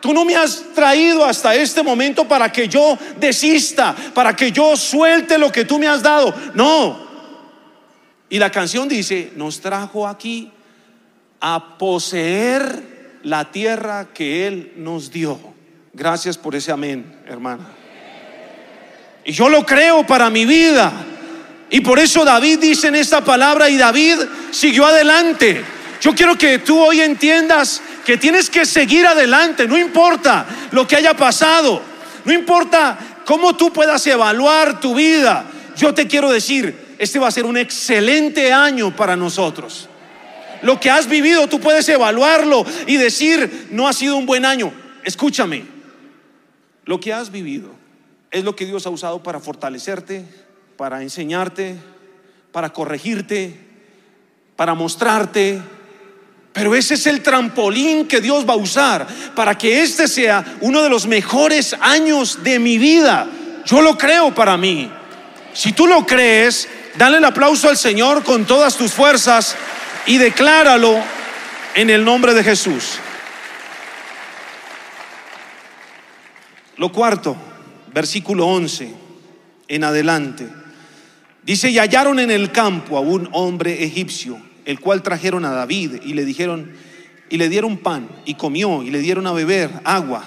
Tú 0.00 0.12
no 0.12 0.24
me 0.24 0.36
has 0.36 0.64
traído 0.74 1.24
hasta 1.24 1.54
este 1.54 1.82
momento 1.82 2.26
para 2.26 2.50
que 2.50 2.68
yo 2.68 2.98
desista, 3.18 3.94
para 4.12 4.34
que 4.34 4.50
yo 4.50 4.76
suelte 4.76 5.38
lo 5.38 5.52
que 5.52 5.64
tú 5.64 5.78
me 5.78 5.86
has 5.86 6.02
dado. 6.02 6.34
No, 6.54 7.04
y 8.34 8.38
la 8.38 8.50
canción 8.50 8.88
dice, 8.88 9.32
nos 9.36 9.60
trajo 9.60 10.08
aquí 10.08 10.50
a 11.40 11.78
poseer 11.78 12.93
la 13.24 13.50
tierra 13.50 14.08
que 14.14 14.46
Él 14.46 14.72
nos 14.76 15.10
dio. 15.10 15.38
Gracias 15.92 16.38
por 16.38 16.54
ese 16.54 16.72
amén, 16.72 17.20
hermana. 17.26 17.66
Y 19.24 19.32
yo 19.32 19.48
lo 19.48 19.64
creo 19.64 20.06
para 20.06 20.30
mi 20.30 20.44
vida. 20.44 20.92
Y 21.70 21.80
por 21.80 21.98
eso 21.98 22.24
David 22.24 22.60
dice 22.60 22.88
en 22.88 22.94
esta 22.94 23.24
palabra 23.24 23.68
y 23.68 23.76
David 23.76 24.18
siguió 24.50 24.86
adelante. 24.86 25.64
Yo 26.00 26.14
quiero 26.14 26.36
que 26.36 26.58
tú 26.58 26.78
hoy 26.78 27.00
entiendas 27.00 27.80
que 28.04 28.18
tienes 28.18 28.50
que 28.50 28.66
seguir 28.66 29.06
adelante, 29.06 29.66
no 29.66 29.78
importa 29.78 30.44
lo 30.70 30.86
que 30.86 30.96
haya 30.96 31.16
pasado, 31.16 31.80
no 32.26 32.32
importa 32.32 32.98
cómo 33.24 33.56
tú 33.56 33.72
puedas 33.72 34.06
evaluar 34.06 34.78
tu 34.80 34.94
vida. 34.94 35.46
Yo 35.76 35.94
te 35.94 36.06
quiero 36.06 36.30
decir, 36.30 36.96
este 36.98 37.18
va 37.18 37.28
a 37.28 37.32
ser 37.32 37.46
un 37.46 37.56
excelente 37.56 38.52
año 38.52 38.94
para 38.94 39.16
nosotros. 39.16 39.88
Lo 40.64 40.80
que 40.80 40.90
has 40.90 41.06
vivido, 41.08 41.46
tú 41.46 41.60
puedes 41.60 41.86
evaluarlo 41.90 42.64
y 42.86 42.96
decir, 42.96 43.68
no 43.70 43.86
ha 43.86 43.92
sido 43.92 44.16
un 44.16 44.24
buen 44.24 44.46
año. 44.46 44.72
Escúchame, 45.04 45.66
lo 46.86 46.98
que 46.98 47.12
has 47.12 47.30
vivido 47.30 47.68
es 48.30 48.44
lo 48.44 48.56
que 48.56 48.64
Dios 48.64 48.86
ha 48.86 48.90
usado 48.90 49.22
para 49.22 49.40
fortalecerte, 49.40 50.24
para 50.78 51.02
enseñarte, 51.02 51.76
para 52.50 52.70
corregirte, 52.70 53.54
para 54.56 54.72
mostrarte. 54.72 55.60
Pero 56.54 56.74
ese 56.74 56.94
es 56.94 57.06
el 57.08 57.22
trampolín 57.22 58.08
que 58.08 58.22
Dios 58.22 58.48
va 58.48 58.54
a 58.54 58.56
usar 58.56 59.06
para 59.34 59.58
que 59.58 59.82
este 59.82 60.08
sea 60.08 60.56
uno 60.62 60.82
de 60.82 60.88
los 60.88 61.06
mejores 61.06 61.76
años 61.78 62.42
de 62.42 62.58
mi 62.58 62.78
vida. 62.78 63.28
Yo 63.66 63.82
lo 63.82 63.98
creo 63.98 64.34
para 64.34 64.56
mí. 64.56 64.90
Si 65.52 65.72
tú 65.72 65.86
lo 65.86 66.06
crees, 66.06 66.68
Dale 66.96 67.18
el 67.18 67.24
aplauso 67.24 67.68
al 67.68 67.76
Señor 67.76 68.22
con 68.22 68.44
todas 68.44 68.76
tus 68.76 68.92
fuerzas 68.92 69.56
y 70.06 70.18
decláralo 70.18 71.00
en 71.74 71.90
el 71.90 72.04
nombre 72.04 72.34
de 72.34 72.44
Jesús. 72.44 72.98
Lo 76.76 76.90
cuarto, 76.92 77.36
versículo 77.92 78.46
11 78.46 78.92
en 79.68 79.84
adelante. 79.84 80.48
Dice, 81.42 81.70
y 81.70 81.78
hallaron 81.78 82.18
en 82.18 82.30
el 82.30 82.52
campo 82.52 82.96
a 82.96 83.00
un 83.00 83.28
hombre 83.32 83.84
egipcio 83.84 84.38
el 84.64 84.80
cual 84.80 85.02
trajeron 85.02 85.44
a 85.44 85.50
David 85.50 85.96
y 86.04 86.14
le 86.14 86.24
dijeron, 86.24 86.72
y 87.28 87.36
le 87.36 87.48
dieron 87.48 87.78
pan 87.78 88.08
y 88.24 88.34
comió 88.34 88.82
y 88.82 88.90
le 88.90 89.00
dieron 89.00 89.26
a 89.26 89.32
beber 89.32 89.70
agua. 89.84 90.24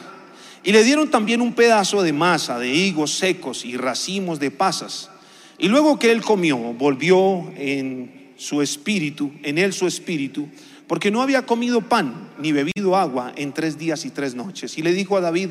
Y 0.64 0.72
le 0.72 0.84
dieron 0.84 1.10
también 1.10 1.42
un 1.42 1.54
pedazo 1.54 2.04
de 2.04 2.14
masa 2.14 2.60
de 2.60 2.74
higos 2.74 3.14
secos 3.14 3.64
y 3.64 3.78
racimos 3.78 4.40
de 4.40 4.52
pasas. 4.52 5.10
Y 5.58 5.70
luego 5.70 5.98
que 5.98 6.12
él 6.12 6.22
comió, 6.22 6.58
volvió 6.58 7.52
en 7.56 8.17
su 8.38 8.62
espíritu, 8.62 9.32
en 9.44 9.58
él 9.58 9.74
su 9.74 9.88
espíritu, 9.88 10.48
porque 10.88 11.12
no 11.12 11.22
había 11.22 11.46
comido 11.46 11.82
pan 11.82 12.30
ni 12.40 12.52
bebido 12.52 12.96
agua 12.96 13.34
en 13.36 13.52
tres 13.54 13.78
días 13.78 14.06
y 14.06 14.12
tres 14.12 14.36
noches. 14.36 14.78
Y 14.78 14.82
le 14.82 14.94
dijo 14.94 15.18
a 15.18 15.22
David, 15.22 15.50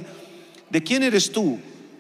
¿de 0.71 0.83
quién 0.83 1.03
eres 1.03 1.31
tú 1.31 1.59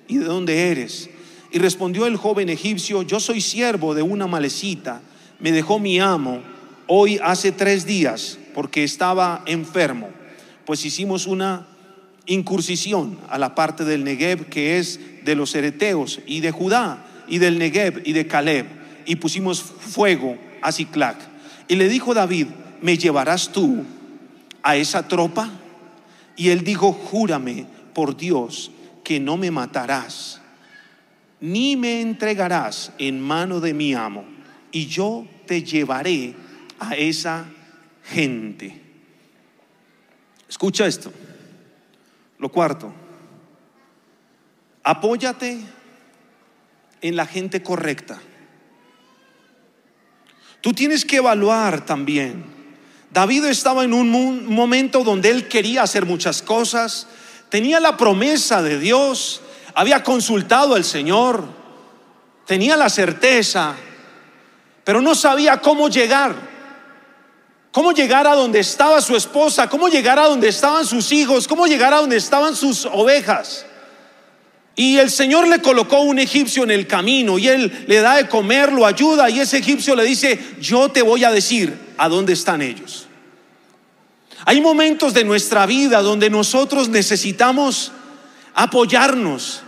y 0.09 0.17
de 0.17 0.25
dónde 0.25 0.71
eres? 0.71 1.11
Y 1.53 1.59
respondió 1.59 2.07
el 2.07 2.17
joven 2.17 2.49
egipcio, 2.49 3.03
yo 3.03 3.21
soy 3.21 3.41
siervo 3.41 3.95
de 3.95 4.03
una 4.03 4.27
malecita, 4.27 5.03
me 5.39 5.53
dejó 5.53 5.79
mi 5.79 6.01
amo 6.01 6.43
hoy 6.87 7.19
hace 7.23 7.53
tres 7.53 7.85
días 7.85 8.39
porque 8.55 8.85
estaba 8.85 9.43
enfermo, 9.47 10.09
pues 10.65 10.85
hicimos 10.85 11.27
una 11.27 11.67
incursión 12.27 13.19
a 13.29 13.39
la 13.39 13.55
parte 13.55 13.85
del 13.85 14.03
Negev 14.03 14.47
que 14.47 14.79
es 14.79 14.99
de 15.25 15.35
los 15.35 15.55
ereteos 15.55 16.21
y 16.27 16.41
de 16.41 16.51
Judá 16.51 17.05
y 17.29 17.39
del 17.39 17.59
Negev 17.59 18.03
y 18.05 18.13
de 18.13 18.27
Caleb 18.27 18.76
y 19.07 19.17
pusimos 19.17 19.63
fuego 19.63 20.37
a 20.63 20.73
Ciclac. 20.73 21.17
Y 21.69 21.77
le 21.77 21.89
dijo 21.89 22.15
David, 22.15 22.49
¿me 22.83 22.99
llevarás 22.99 23.53
tú 23.53 23.85
a 24.63 24.77
esa 24.77 25.09
tropa? 25.09 25.51
Y 26.37 26.51
él 26.51 26.65
dijo, 26.65 26.93
júrame 26.93 27.67
por 27.95 28.17
Dios 28.17 28.71
que 29.03 29.21
no 29.21 29.37
me 29.37 29.51
matarás, 29.51 30.41
ni 31.41 31.77
me 31.77 32.01
entregarás 32.01 32.93
en 32.99 33.21
mano 33.21 33.61
de 33.61 33.73
mi 33.73 33.95
amo, 33.95 34.25
y 34.73 34.87
yo 34.87 35.27
te 35.47 35.63
llevaré 35.63 36.35
a 36.79 36.97
esa 36.97 37.47
gente. 38.05 38.83
Escucha 40.49 40.87
esto. 40.87 41.13
Lo 42.39 42.51
cuarto, 42.51 42.93
apóyate 44.83 45.59
en 47.01 47.17
la 47.17 47.27
gente 47.27 47.63
correcta. 47.63 48.21
Tú 50.61 50.73
tienes 50.73 51.05
que 51.05 51.17
evaluar 51.17 51.85
también. 51.85 52.45
David 53.11 53.47
estaba 53.47 53.85
en 53.85 53.95
un 53.95 54.47
momento 54.53 55.03
donde 55.03 55.31
él 55.31 55.49
quería 55.49 55.83
hacer 55.83 56.05
muchas 56.05 56.43
cosas, 56.43 57.07
tenía 57.49 57.81
la 57.81 57.97
promesa 57.97 58.63
de 58.63 58.79
Dios, 58.79 59.41
había 59.75 60.03
consultado 60.03 60.75
al 60.75 60.85
Señor, 60.85 61.45
tenía 62.47 62.77
la 62.77 62.91
certeza, 62.91 63.75
pero 64.85 65.01
no 65.01 65.15
sabía 65.15 65.61
cómo 65.61 65.89
llegar. 65.89 66.57
Cómo 67.73 67.93
llegar 67.93 68.27
a 68.27 68.35
donde 68.35 68.61
estaba 68.61 69.03
su 69.03 69.15
esposa, 69.15 69.69
cómo 69.69 69.89
llegar 69.89 70.19
a 70.19 70.29
donde 70.29 70.49
estaban 70.49 70.87
sus 70.87 71.13
hijos, 71.13 71.47
cómo 71.47 71.67
llegar 71.67 71.93
a 71.93 71.99
donde 71.99 72.17
estaban 72.17 72.57
sus 72.57 72.87
ovejas. 72.87 73.67
Y 74.79 74.99
el 74.99 75.11
Señor 75.11 75.49
le 75.49 75.63
colocó 75.63 76.01
un 76.01 76.19
egipcio 76.19 76.63
en 76.63 76.71
el 76.71 76.87
camino 76.87 77.39
y 77.39 77.49
él 77.49 77.85
le 77.87 78.01
da 78.01 78.17
de 78.17 78.29
comer, 78.29 78.71
lo 78.73 78.85
ayuda 78.85 79.31
y 79.31 79.41
ese 79.41 79.57
egipcio 79.57 79.97
le 79.97 80.05
dice, 80.05 80.39
yo 80.61 80.91
te 80.91 81.01
voy 81.01 81.25
a 81.25 81.33
decir 81.33 81.75
a 81.97 82.11
dónde 82.11 82.35
están 82.35 82.61
ellos. 82.61 83.07
Hay 84.45 84.61
momentos 84.61 85.15
de 85.15 85.25
nuestra 85.25 85.65
vida 85.65 86.03
donde 86.03 86.29
nosotros 86.29 86.91
necesitamos 86.91 87.91
apoyarnos 88.55 89.63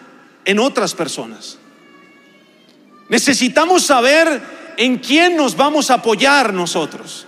en 0.44 0.58
otras 0.58 0.94
personas. 0.94 1.58
Necesitamos 3.08 3.84
saber 3.84 4.42
en 4.76 4.98
quién 4.98 5.36
nos 5.36 5.56
vamos 5.56 5.90
a 5.90 5.94
apoyar 5.94 6.52
nosotros. 6.52 7.26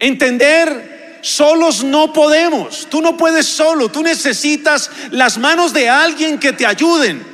Entender, 0.00 0.91
solos 1.22 1.82
no 1.82 2.12
podemos. 2.12 2.86
Tú 2.90 3.00
no 3.00 3.16
puedes 3.16 3.46
solo. 3.46 3.88
Tú 3.88 4.02
necesitas 4.02 4.90
las 5.10 5.38
manos 5.38 5.72
de 5.72 5.88
alguien 5.88 6.38
que 6.38 6.52
te 6.52 6.66
ayuden. 6.66 7.24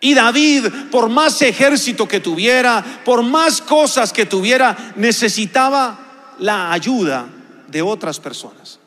Y 0.00 0.14
David, 0.14 0.66
por 0.90 1.08
más 1.08 1.40
ejército 1.42 2.06
que 2.06 2.20
tuviera, 2.20 3.02
por 3.04 3.22
más 3.22 3.62
cosas 3.62 4.12
que 4.12 4.26
tuviera, 4.26 4.92
necesitaba 4.96 6.34
la 6.38 6.70
ayuda 6.70 7.26
de 7.68 7.82
otras 7.82 8.20
personas. 8.20 8.78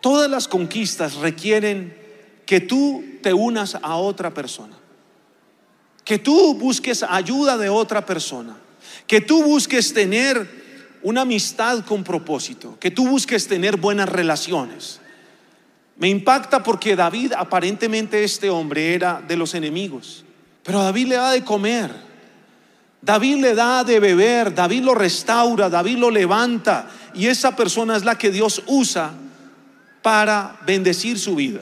Todas 0.00 0.30
las 0.30 0.46
conquistas 0.46 1.14
requieren 1.14 1.96
que 2.46 2.60
tú 2.60 3.04
te 3.22 3.34
unas 3.34 3.74
a 3.74 3.96
otra 3.96 4.32
persona, 4.32 4.76
que 6.04 6.18
tú 6.18 6.54
busques 6.54 7.02
ayuda 7.02 7.58
de 7.58 7.68
otra 7.68 8.06
persona, 8.06 8.56
que 9.06 9.20
tú 9.20 9.42
busques 9.42 9.92
tener 9.92 10.67
una 11.02 11.22
amistad 11.22 11.84
con 11.84 12.04
propósito, 12.04 12.76
que 12.80 12.90
tú 12.90 13.08
busques 13.08 13.46
tener 13.46 13.76
buenas 13.76 14.08
relaciones. 14.08 15.00
Me 15.96 16.08
impacta 16.08 16.62
porque 16.62 16.96
David, 16.96 17.32
aparentemente 17.36 18.22
este 18.22 18.50
hombre 18.50 18.94
era 18.94 19.22
de 19.26 19.36
los 19.36 19.54
enemigos, 19.54 20.24
pero 20.62 20.82
David 20.82 21.08
le 21.08 21.16
da 21.16 21.30
de 21.32 21.44
comer, 21.44 21.90
David 23.00 23.36
le 23.36 23.54
da 23.54 23.84
de 23.84 24.00
beber, 24.00 24.54
David 24.54 24.82
lo 24.82 24.94
restaura, 24.94 25.68
David 25.68 25.98
lo 25.98 26.10
levanta 26.10 26.88
y 27.14 27.26
esa 27.26 27.54
persona 27.54 27.96
es 27.96 28.04
la 28.04 28.18
que 28.18 28.30
Dios 28.30 28.62
usa 28.66 29.12
para 30.02 30.56
bendecir 30.66 31.18
su 31.18 31.34
vida. 31.34 31.60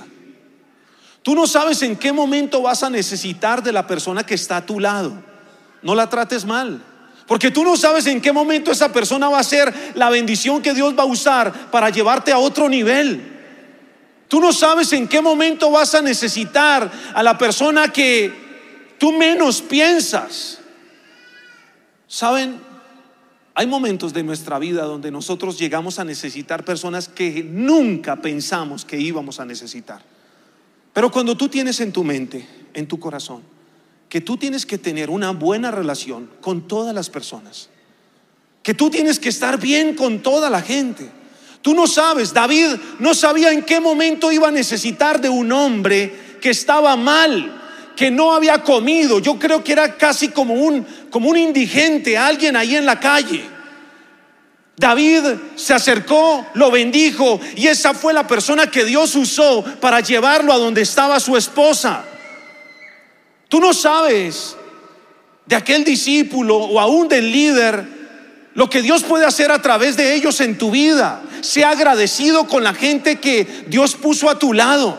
Tú 1.23 1.35
no 1.35 1.47
sabes 1.47 1.83
en 1.83 1.97
qué 1.97 2.13
momento 2.13 2.63
vas 2.63 2.83
a 2.83 2.91
necesitar 2.91 3.63
de 3.63 3.73
la 3.73 3.87
persona 3.87 4.25
que 4.25 4.35
está 4.35 4.59
a 4.59 4.67
tu 4.67 4.79
lado. 4.79 5.13
No 5.83 5.95
la 5.95 6.09
trates 6.09 6.45
mal. 6.45 6.81
Porque 7.27 7.51
tú 7.51 7.65
no 7.65 7.77
sabes 7.77 8.07
en 8.07 8.21
qué 8.21 8.33
momento 8.33 8.71
esa 8.71 8.93
persona 8.93 9.29
va 9.29 9.41
a 9.41 9.45
ser 9.45 9.73
la 9.95 10.11
bendición 10.11 10.63
que 10.63 10.75
Dios 10.75 10.97
va 10.97 11.03
a 11.03 11.07
usar 11.07 11.71
para 11.71 11.91
llevarte 11.91 12.33
a 12.33 12.39
otro 12.39 12.69
nivel. 12.69 13.33
Tú 14.29 14.41
no 14.41 14.53
sabes 14.53 14.93
en 14.93 15.09
qué 15.09 15.21
momento 15.21 15.71
vas 15.71 15.95
a 15.95 16.03
necesitar 16.03 16.91
a 17.15 17.23
la 17.23 17.37
persona 17.37 17.89
que 17.93 18.33
tú 18.99 19.13
menos 19.13 19.61
piensas. 19.61 20.59
¿Saben? 22.07 22.61
Hay 23.55 23.67
momentos 23.67 24.13
de 24.13 24.23
nuestra 24.23 24.59
vida 24.59 24.85
donde 24.85 25.11
nosotros 25.11 25.59
llegamos 25.59 25.99
a 25.99 26.05
necesitar 26.05 26.65
personas 26.65 27.09
que 27.09 27.43
nunca 27.43 28.17
pensamos 28.17 28.85
que 28.85 29.01
íbamos 29.01 29.41
a 29.41 29.47
necesitar. 29.47 30.03
Pero 30.93 31.11
cuando 31.11 31.37
tú 31.37 31.49
tienes 31.49 31.81
en 31.81 31.93
tu 31.93 32.05
mente, 32.05 32.47
en 32.75 32.87
tu 32.87 33.01
corazón, 33.01 33.43
que 34.09 34.21
tú 34.21 34.37
tienes 34.37 34.65
que 34.65 34.79
tener 34.79 35.11
una 35.11 35.31
buena 35.31 35.71
relación 35.71 36.31
con 36.41 36.69
todas 36.69 36.95
las 36.95 37.11
personas, 37.11 37.69
que 38.63 38.75
tú 38.75 38.91
tienes 38.91 39.19
que 39.19 39.29
estar 39.29 39.59
bien 39.59 39.95
con 39.95 40.21
toda 40.21 40.51
la 40.51 40.63
gente. 40.63 41.11
Tú 41.63 41.75
no 41.75 41.87
sabes, 41.87 42.33
David 42.33 42.77
no 43.01 43.15
sabía 43.15 43.51
en 43.51 43.63
qué 43.63 43.81
momento 43.81 44.31
iba 44.31 44.49
a 44.49 44.53
necesitar 44.53 45.21
de 45.21 45.29
un 45.29 45.51
hombre 45.51 46.39
que 46.41 46.51
estaba 46.51 46.95
mal, 46.95 47.63
que 47.97 48.11
no 48.11 48.33
había 48.33 48.63
comido. 48.63 49.19
Yo 49.19 49.39
creo 49.39 49.65
que 49.65 49.73
era 49.73 49.97
casi 49.97 50.29
como 50.29 50.55
un, 50.55 50.87
como 51.11 51.29
un 51.29 51.37
indigente, 51.37 52.17
alguien 52.17 52.55
ahí 52.55 52.77
en 52.77 52.87
la 52.87 53.01
calle. 53.01 53.57
David 54.77 55.23
se 55.57 55.73
acercó, 55.73 56.47
lo 56.55 56.71
bendijo 56.71 57.41
y 57.57 57.67
esa 57.67 57.95
fue 57.95 58.13
la 58.13 58.27
persona 58.27 58.71
que 58.71 58.85
Dios 58.85 59.15
usó 59.15 59.65
para 59.81 60.01
llevarlo 60.01 60.53
a 60.53 60.59
donde 60.59 60.83
estaba 60.83 61.19
su 61.19 61.37
esposa. 61.37 62.05
Tú 63.49 63.61
no 63.61 63.73
sabes 63.73 64.57
de 65.47 65.57
aquel 65.57 65.85
discípulo 65.85 66.57
o 66.57 66.81
aún 66.81 67.09
del 67.09 67.31
líder 67.31 67.97
lo 68.55 68.71
que 68.71 68.83
Dios 68.83 69.05
puede 69.05 69.27
hacer 69.27 69.53
a 69.53 69.61
través 69.61 69.97
de 69.97 70.15
ellos 70.15 70.41
en 70.41 70.57
tu 70.57 70.71
vida. 70.71 71.23
Sea 71.43 71.71
agradecido 71.71 72.49
con 72.49 72.65
la 72.65 72.75
gente 72.75 73.17
que 73.17 73.47
Dios 73.69 73.95
puso 73.95 74.29
a 74.31 74.39
tu 74.39 74.53
lado. 74.53 74.99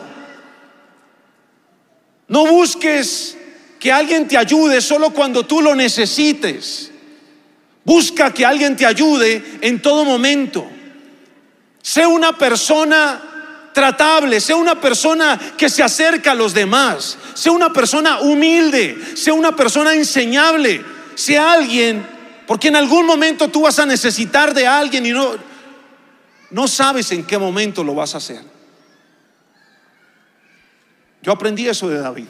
No 2.28 2.46
busques 2.46 3.36
que 3.80 3.90
alguien 3.90 4.28
te 4.28 4.36
ayude 4.36 4.80
solo 4.80 5.10
cuando 5.10 5.44
tú 5.44 5.60
lo 5.60 5.74
necesites. 5.74 6.92
Busca 7.84 8.32
que 8.32 8.46
alguien 8.46 8.76
te 8.76 8.86
ayude 8.86 9.42
en 9.60 9.80
todo 9.82 10.04
momento. 10.04 10.66
Sé 11.82 12.06
una 12.06 12.36
persona 12.36 13.27
tratable, 13.78 14.40
sea 14.40 14.56
una 14.56 14.80
persona 14.80 15.38
que 15.56 15.68
se 15.68 15.84
acerca 15.84 16.32
a 16.32 16.34
los 16.34 16.52
demás, 16.52 17.16
sea 17.34 17.52
una 17.52 17.72
persona 17.72 18.18
humilde, 18.18 18.98
sea 19.14 19.34
una 19.34 19.54
persona 19.54 19.94
enseñable, 19.94 20.84
sea 21.14 21.52
alguien, 21.52 22.04
porque 22.48 22.66
en 22.66 22.74
algún 22.74 23.06
momento 23.06 23.46
tú 23.46 23.62
vas 23.62 23.78
a 23.78 23.86
necesitar 23.86 24.52
de 24.52 24.66
alguien 24.66 25.06
y 25.06 25.12
no, 25.12 25.30
no 26.50 26.66
sabes 26.66 27.12
en 27.12 27.24
qué 27.24 27.38
momento 27.38 27.84
lo 27.84 27.94
vas 27.94 28.16
a 28.16 28.18
hacer. 28.18 28.42
Yo 31.22 31.30
aprendí 31.30 31.68
eso 31.68 31.88
de 31.88 32.00
David. 32.00 32.26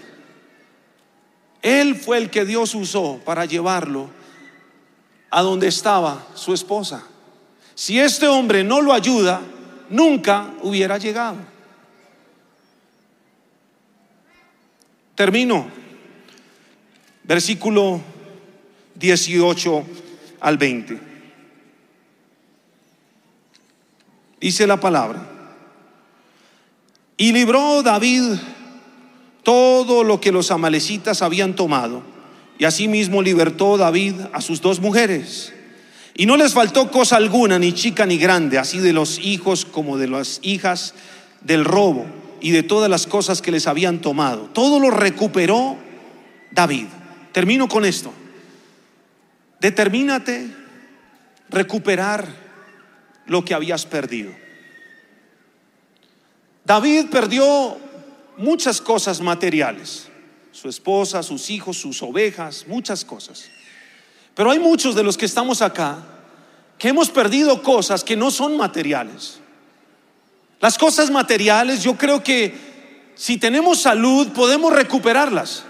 Él 1.62 1.96
fue 1.96 2.18
el 2.18 2.28
que 2.28 2.44
Dios 2.44 2.74
usó 2.74 3.22
para 3.24 3.46
llevarlo 3.46 4.10
a 5.30 5.40
donde 5.40 5.68
estaba 5.68 6.26
su 6.34 6.52
esposa. 6.52 7.04
Si 7.74 7.98
este 7.98 8.28
hombre 8.28 8.64
no 8.64 8.82
lo 8.82 8.92
ayuda, 8.92 9.40
nunca 9.90 10.54
hubiera 10.62 10.98
llegado. 10.98 11.36
Termino. 15.14 15.66
Versículo 17.24 18.00
18 18.94 19.84
al 20.40 20.56
20. 20.56 21.00
Dice 24.40 24.66
la 24.66 24.78
palabra. 24.78 25.26
Y 27.16 27.32
libró 27.32 27.82
David 27.82 28.34
todo 29.42 30.04
lo 30.04 30.20
que 30.20 30.30
los 30.30 30.50
amalecitas 30.50 31.20
habían 31.20 31.56
tomado. 31.56 32.02
Y 32.58 32.64
asimismo 32.64 33.22
libertó 33.22 33.76
David 33.76 34.14
a 34.32 34.40
sus 34.40 34.60
dos 34.60 34.80
mujeres. 34.80 35.52
Y 36.18 36.26
no 36.26 36.36
les 36.36 36.52
faltó 36.52 36.90
cosa 36.90 37.14
alguna, 37.14 37.60
ni 37.60 37.72
chica 37.72 38.04
ni 38.04 38.18
grande, 38.18 38.58
así 38.58 38.80
de 38.80 38.92
los 38.92 39.20
hijos 39.20 39.64
como 39.64 39.96
de 39.98 40.08
las 40.08 40.40
hijas 40.42 40.92
del 41.42 41.64
robo 41.64 42.06
y 42.40 42.50
de 42.50 42.64
todas 42.64 42.90
las 42.90 43.06
cosas 43.06 43.40
que 43.40 43.52
les 43.52 43.68
habían 43.68 44.00
tomado. 44.00 44.46
Todo 44.52 44.80
lo 44.80 44.90
recuperó 44.90 45.76
David. 46.50 46.86
Termino 47.30 47.68
con 47.68 47.84
esto. 47.84 48.12
Determínate 49.60 50.50
recuperar 51.50 52.26
lo 53.26 53.44
que 53.44 53.54
habías 53.54 53.86
perdido. 53.86 54.32
David 56.64 57.10
perdió 57.12 57.78
muchas 58.38 58.80
cosas 58.80 59.20
materiales, 59.20 60.08
su 60.50 60.68
esposa, 60.68 61.22
sus 61.22 61.48
hijos, 61.48 61.76
sus 61.76 62.02
ovejas, 62.02 62.64
muchas 62.66 63.04
cosas. 63.04 63.52
Pero 64.38 64.52
hay 64.52 64.60
muchos 64.60 64.94
de 64.94 65.02
los 65.02 65.18
que 65.18 65.26
estamos 65.26 65.62
acá 65.62 65.98
que 66.78 66.86
hemos 66.86 67.10
perdido 67.10 67.60
cosas 67.60 68.04
que 68.04 68.14
no 68.14 68.30
son 68.30 68.56
materiales. 68.56 69.40
Las 70.60 70.78
cosas 70.78 71.10
materiales 71.10 71.82
yo 71.82 71.96
creo 71.96 72.22
que 72.22 72.54
si 73.16 73.36
tenemos 73.36 73.80
salud 73.80 74.28
podemos 74.28 74.72
recuperarlas. 74.72 75.64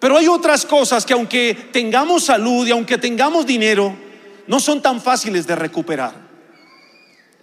Pero 0.00 0.16
hay 0.16 0.28
otras 0.28 0.64
cosas 0.64 1.04
que 1.04 1.12
aunque 1.12 1.68
tengamos 1.70 2.24
salud 2.24 2.66
y 2.66 2.70
aunque 2.70 2.96
tengamos 2.96 3.44
dinero, 3.44 3.94
no 4.46 4.60
son 4.60 4.80
tan 4.80 4.98
fáciles 4.98 5.46
de 5.46 5.54
recuperar. 5.54 6.14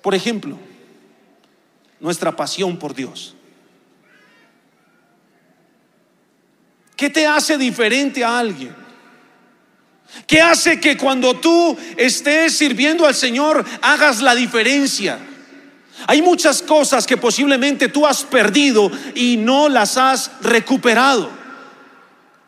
Por 0.02 0.16
ejemplo, 0.16 0.58
nuestra 2.00 2.36
pasión 2.36 2.78
por 2.78 2.96
Dios. 2.96 3.36
¿Qué 6.96 7.12
te 7.12 7.28
hace 7.28 7.60
diferente 7.60 8.24
a 8.24 8.40
alguien? 8.40 8.85
¿Qué 10.28 10.42
hace 10.42 10.80
que 10.80 10.98
cuando 10.98 11.36
tú 11.36 11.78
estés 11.98 12.58
sirviendo 12.58 13.06
al 13.06 13.16
Señor 13.16 13.64
hagas 13.82 14.22
la 14.22 14.34
diferencia? 14.34 15.20
Hay 16.08 16.22
muchas 16.22 16.62
cosas 16.62 17.06
que 17.06 17.18
posiblemente 17.18 17.90
tú 17.90 18.06
has 18.06 18.24
perdido 18.24 18.92
y 19.14 19.38
no 19.38 19.70
las 19.70 19.98
has 19.98 20.32
recuperado. 20.42 21.30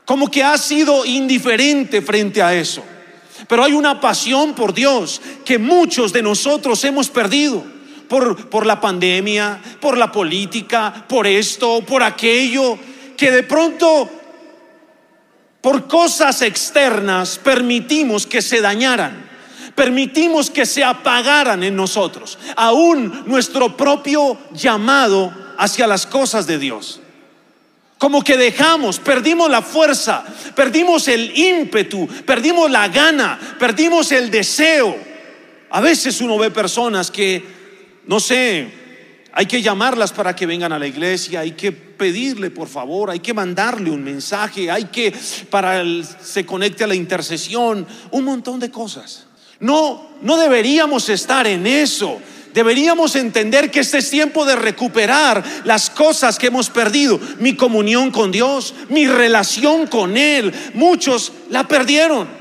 Como 0.06 0.30
que 0.30 0.43
has 0.43 0.62
sido 0.62 1.06
indiferente 1.06 2.02
frente 2.02 2.41
a 2.41 2.54
eso. 2.54 2.84
Pero 3.48 3.63
hay 3.63 3.74
una 3.74 4.00
pasión 4.00 4.54
por 4.54 4.74
Dios 4.74 5.22
que 5.46 5.58
muchos 5.58 6.13
de 6.13 6.22
nosotros 6.22 6.84
hemos 6.84 7.10
perdido. 7.10 7.63
Por, 8.08 8.50
por 8.50 8.65
la 8.65 8.80
pandemia, 8.80 9.60
por 9.82 9.98
la 9.98 10.10
política, 10.10 11.06
por 11.10 11.28
esto, 11.28 11.82
por 11.82 12.02
aquello, 12.02 12.80
que 13.17 13.32
de 13.32 13.43
pronto 13.43 14.10
por 15.62 15.88
cosas 15.88 16.41
externas 16.41 17.39
permitimos 17.43 18.26
que 18.26 18.41
se 18.41 18.62
dañaran, 18.62 19.28
permitimos 19.76 20.50
que 20.50 20.65
se 20.65 20.84
apagaran 20.84 21.63
en 21.63 21.76
nosotros, 21.76 22.38
aún 22.56 23.24
nuestro 23.26 23.76
propio 23.76 24.38
llamado 24.54 25.34
hacia 25.58 25.88
las 25.88 26.06
cosas 26.06 26.48
de 26.48 26.58
Dios. 26.60 27.02
Como 27.98 28.24
que 28.24 28.38
dejamos, 28.38 29.00
perdimos 29.00 29.50
la 29.50 29.63
fuerza, 29.63 30.24
perdimos 30.56 31.08
el 31.08 31.36
ímpetu, 31.36 32.08
perdimos 32.26 32.70
la 32.70 32.88
gana, 32.89 33.39
perdimos 33.58 34.12
el 34.12 34.30
deseo. 34.30 34.96
A 35.72 35.82
veces 35.82 36.22
uno 36.22 36.38
ve 36.38 36.52
personas 36.52 37.10
que, 37.10 37.43
no 38.06 38.20
sé, 38.20 38.87
hay 39.34 39.46
que 39.46 39.62
llamarlas 39.62 40.12
para 40.12 40.36
que 40.36 40.46
vengan 40.46 40.72
a 40.72 40.80
la 40.80 40.88
iglesia, 40.88 41.42
hay 41.42 41.52
que 41.52 41.72
pedirle 41.72 42.50
por 42.50 42.68
favor, 42.68 43.10
hay 43.10 43.20
que 43.20 43.34
mandarle 43.34 43.92
un 43.92 44.04
mensaje, 44.04 44.72
hay 44.72 44.86
que 44.86 45.13
para 45.50 45.82
el, 45.82 46.06
se 46.22 46.46
conecte 46.46 46.84
a 46.84 46.88
la 46.88 46.96
intercesión, 46.96 47.86
un 48.12 48.24
montón 48.24 48.60
de 48.60 48.72
cosas. 48.72 49.28
No, 49.60 50.10
no 50.22 50.38
deberíamos 50.38 51.10
estar 51.10 51.48
en 51.48 51.66
eso. 51.66 52.20
Deberíamos 52.54 53.16
entender 53.16 53.70
que 53.70 53.82
este 53.82 54.00
es 54.00 54.10
tiempo 54.10 54.46
de 54.46 54.56
recuperar 54.56 55.44
las 55.63 55.90
cosas 55.90 56.40
que 56.40 56.48
hemos 56.48 56.70
perdido. 56.70 57.20
Mi 57.40 57.56
comunión 57.56 58.10
con 58.10 58.32
Dios, 58.32 58.74
mi 58.90 59.06
relación 59.06 59.86
con 59.86 60.18
Él. 60.18 60.52
Muchos 60.74 61.32
la 61.50 61.68
perdieron. 61.68 62.37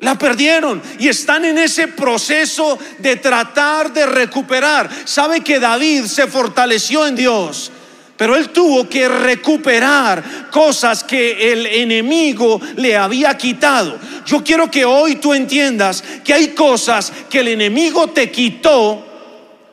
La 0.00 0.16
perdieron 0.16 0.80
y 0.98 1.08
están 1.08 1.44
en 1.44 1.58
ese 1.58 1.88
proceso 1.88 2.78
de 2.98 3.16
tratar 3.16 3.92
de 3.92 4.06
recuperar. 4.06 4.88
Sabe 5.04 5.40
que 5.40 5.58
David 5.58 6.04
se 6.04 6.26
fortaleció 6.28 7.06
en 7.06 7.16
Dios. 7.16 7.72
Pero 8.16 8.36
él 8.36 8.50
tuvo 8.50 8.88
que 8.88 9.08
recuperar 9.08 10.50
cosas 10.50 11.04
que 11.04 11.52
el 11.52 11.66
enemigo 11.66 12.60
le 12.76 12.96
había 12.96 13.36
quitado. 13.36 13.96
Yo 14.26 14.42
quiero 14.42 14.68
que 14.68 14.84
hoy 14.84 15.16
tú 15.16 15.34
entiendas 15.34 16.02
que 16.24 16.34
hay 16.34 16.48
cosas 16.48 17.12
que 17.30 17.40
el 17.40 17.48
enemigo 17.48 18.08
te 18.08 18.30
quitó 18.30 19.04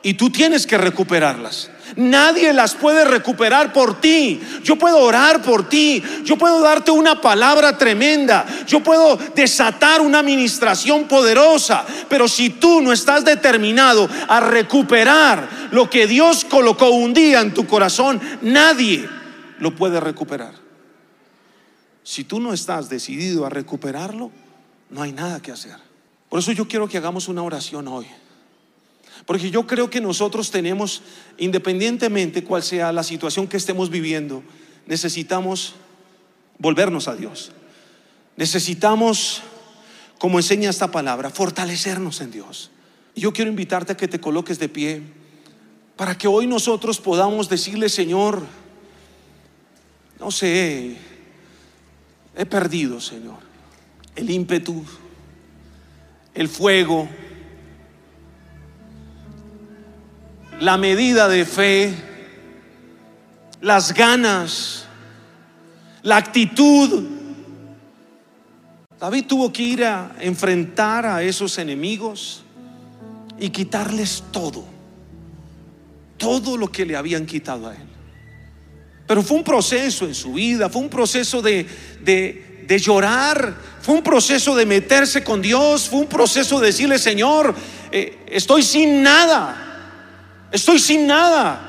y 0.02 0.14
tú 0.14 0.30
tienes 0.30 0.64
que 0.64 0.78
recuperarlas. 0.78 1.70
Nadie 1.96 2.52
las 2.52 2.74
puede 2.74 3.06
recuperar 3.06 3.72
por 3.72 4.00
ti. 4.00 4.40
Yo 4.62 4.76
puedo 4.76 4.98
orar 4.98 5.40
por 5.40 5.66
ti. 5.66 6.02
Yo 6.24 6.36
puedo 6.36 6.60
darte 6.60 6.90
una 6.90 7.22
palabra 7.22 7.78
tremenda. 7.78 8.44
Yo 8.66 8.82
puedo 8.82 9.16
desatar 9.34 10.02
una 10.02 10.18
administración 10.18 11.08
poderosa. 11.08 11.86
Pero 12.10 12.28
si 12.28 12.50
tú 12.50 12.82
no 12.82 12.92
estás 12.92 13.24
determinado 13.24 14.08
a 14.28 14.40
recuperar 14.40 15.68
lo 15.70 15.88
que 15.88 16.06
Dios 16.06 16.44
colocó 16.44 16.90
un 16.90 17.14
día 17.14 17.40
en 17.40 17.54
tu 17.54 17.66
corazón, 17.66 18.20
nadie 18.42 19.08
lo 19.58 19.74
puede 19.74 19.98
recuperar. 19.98 20.52
Si 22.02 22.24
tú 22.24 22.40
no 22.40 22.52
estás 22.52 22.90
decidido 22.90 23.46
a 23.46 23.50
recuperarlo, 23.50 24.30
no 24.90 25.00
hay 25.00 25.12
nada 25.12 25.40
que 25.40 25.50
hacer. 25.50 25.76
Por 26.28 26.40
eso 26.40 26.52
yo 26.52 26.68
quiero 26.68 26.88
que 26.88 26.98
hagamos 26.98 27.26
una 27.28 27.42
oración 27.42 27.88
hoy. 27.88 28.06
Porque 29.26 29.50
yo 29.50 29.66
creo 29.66 29.90
que 29.90 30.00
nosotros 30.00 30.52
tenemos, 30.52 31.02
independientemente 31.36 32.44
cuál 32.44 32.62
sea 32.62 32.92
la 32.92 33.02
situación 33.02 33.48
que 33.48 33.56
estemos 33.56 33.90
viviendo, 33.90 34.42
necesitamos 34.86 35.74
volvernos 36.58 37.08
a 37.08 37.16
Dios. 37.16 37.50
Necesitamos, 38.36 39.42
como 40.18 40.38
enseña 40.38 40.70
esta 40.70 40.92
palabra, 40.92 41.30
fortalecernos 41.30 42.20
en 42.20 42.30
Dios. 42.30 42.70
Y 43.16 43.22
yo 43.22 43.32
quiero 43.32 43.50
invitarte 43.50 43.92
a 43.92 43.96
que 43.96 44.06
te 44.06 44.20
coloques 44.20 44.60
de 44.60 44.68
pie 44.68 45.02
para 45.96 46.16
que 46.16 46.28
hoy 46.28 46.46
nosotros 46.46 47.00
podamos 47.00 47.48
decirle, 47.48 47.88
Señor, 47.88 48.44
no 50.20 50.30
sé, 50.30 50.96
he 52.36 52.46
perdido, 52.46 53.00
Señor, 53.00 53.38
el 54.14 54.30
ímpetu, 54.30 54.84
el 56.34 56.48
fuego 56.48 57.08
la 60.60 60.76
medida 60.76 61.28
de 61.28 61.44
fe, 61.44 61.94
las 63.60 63.92
ganas, 63.92 64.86
la 66.02 66.16
actitud. 66.16 67.04
David 68.98 69.26
tuvo 69.26 69.52
que 69.52 69.62
ir 69.62 69.84
a 69.84 70.16
enfrentar 70.20 71.04
a 71.04 71.22
esos 71.22 71.58
enemigos 71.58 72.42
y 73.38 73.50
quitarles 73.50 74.24
todo, 74.30 74.64
todo 76.16 76.56
lo 76.56 76.68
que 76.72 76.86
le 76.86 76.96
habían 76.96 77.26
quitado 77.26 77.68
a 77.68 77.74
él. 77.74 77.86
Pero 79.06 79.22
fue 79.22 79.36
un 79.36 79.44
proceso 79.44 80.06
en 80.06 80.14
su 80.14 80.32
vida, 80.32 80.68
fue 80.68 80.82
un 80.82 80.88
proceso 80.88 81.42
de, 81.42 81.66
de, 82.02 82.78
llorar, 82.78 83.54
fue 83.80 83.94
un 83.94 84.02
proceso 84.02 84.56
de 84.56 84.66
meterse 84.66 85.22
con 85.22 85.40
Dios, 85.40 85.88
fue 85.88 86.00
un 86.00 86.06
proceso 86.06 86.58
de 86.58 86.68
decirle, 86.68 86.98
Señor, 86.98 87.54
eh, 87.92 88.24
estoy 88.26 88.62
sin 88.62 89.02
nada. 89.02 89.65
Estoy 90.52 90.78
sin 90.78 91.06
nada. 91.06 91.60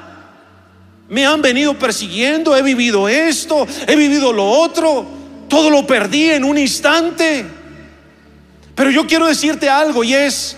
Me 1.10 1.26
han 1.26 1.42
venido 1.42 1.74
persiguiendo, 1.74 2.56
he 2.56 2.62
vivido 2.62 3.08
esto, 3.08 3.66
he 3.88 3.96
vivido 3.96 4.34
lo 4.34 4.46
otro, 4.46 5.06
todo 5.48 5.70
lo 5.70 5.88
perdí 5.88 6.30
en 6.30 6.44
un 6.44 6.58
instante. 6.58 7.46
Pero 8.76 8.92
yo 8.92 9.08
quiero 9.08 9.26
decirte 9.26 9.70
algo 9.70 10.04
y 10.04 10.14
es 10.14 10.58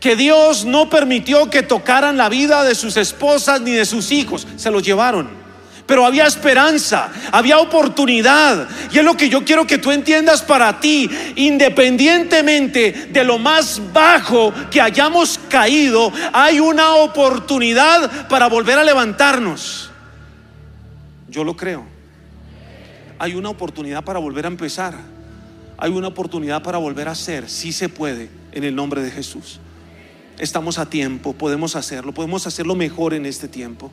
que 0.00 0.16
Dios 0.16 0.64
no 0.64 0.90
permitió 0.90 1.48
que 1.48 1.62
tocaran 1.62 2.16
la 2.16 2.28
vida 2.28 2.64
de 2.64 2.74
sus 2.74 2.96
esposas 2.96 3.60
ni 3.60 3.72
de 3.72 3.86
sus 3.86 4.10
hijos, 4.10 4.46
se 4.56 4.70
los 4.70 4.82
llevaron 4.82 5.47
pero 5.88 6.04
había 6.04 6.26
esperanza, 6.26 7.10
había 7.32 7.58
oportunidad. 7.58 8.68
Y 8.92 8.98
es 8.98 9.04
lo 9.04 9.16
que 9.16 9.30
yo 9.30 9.42
quiero 9.42 9.66
que 9.66 9.78
tú 9.78 9.90
entiendas 9.90 10.42
para 10.42 10.80
ti, 10.80 11.08
independientemente 11.34 13.08
de 13.10 13.24
lo 13.24 13.38
más 13.38 13.80
bajo 13.90 14.52
que 14.70 14.82
hayamos 14.82 15.40
caído, 15.48 16.12
hay 16.34 16.60
una 16.60 16.94
oportunidad 16.96 18.28
para 18.28 18.48
volver 18.48 18.78
a 18.78 18.84
levantarnos. 18.84 19.88
Yo 21.26 21.42
lo 21.42 21.56
creo. 21.56 21.86
Hay 23.18 23.34
una 23.34 23.48
oportunidad 23.48 24.04
para 24.04 24.18
volver 24.18 24.44
a 24.44 24.48
empezar. 24.48 24.94
hay 25.78 25.90
una 25.90 26.08
oportunidad 26.08 26.62
para 26.62 26.76
volver 26.76 27.08
a 27.08 27.12
hacer. 27.12 27.48
Sí 27.48 27.72
se 27.72 27.88
puede, 27.88 28.28
en 28.52 28.64
el 28.64 28.74
nombre 28.74 29.00
de 29.00 29.10
Jesús. 29.10 29.58
Estamos 30.38 30.78
a 30.78 30.90
tiempo, 30.90 31.32
podemos 31.32 31.76
hacerlo, 31.76 32.12
podemos 32.12 32.46
hacerlo 32.46 32.74
mejor 32.74 33.14
en 33.14 33.24
este 33.24 33.48
tiempo. 33.48 33.90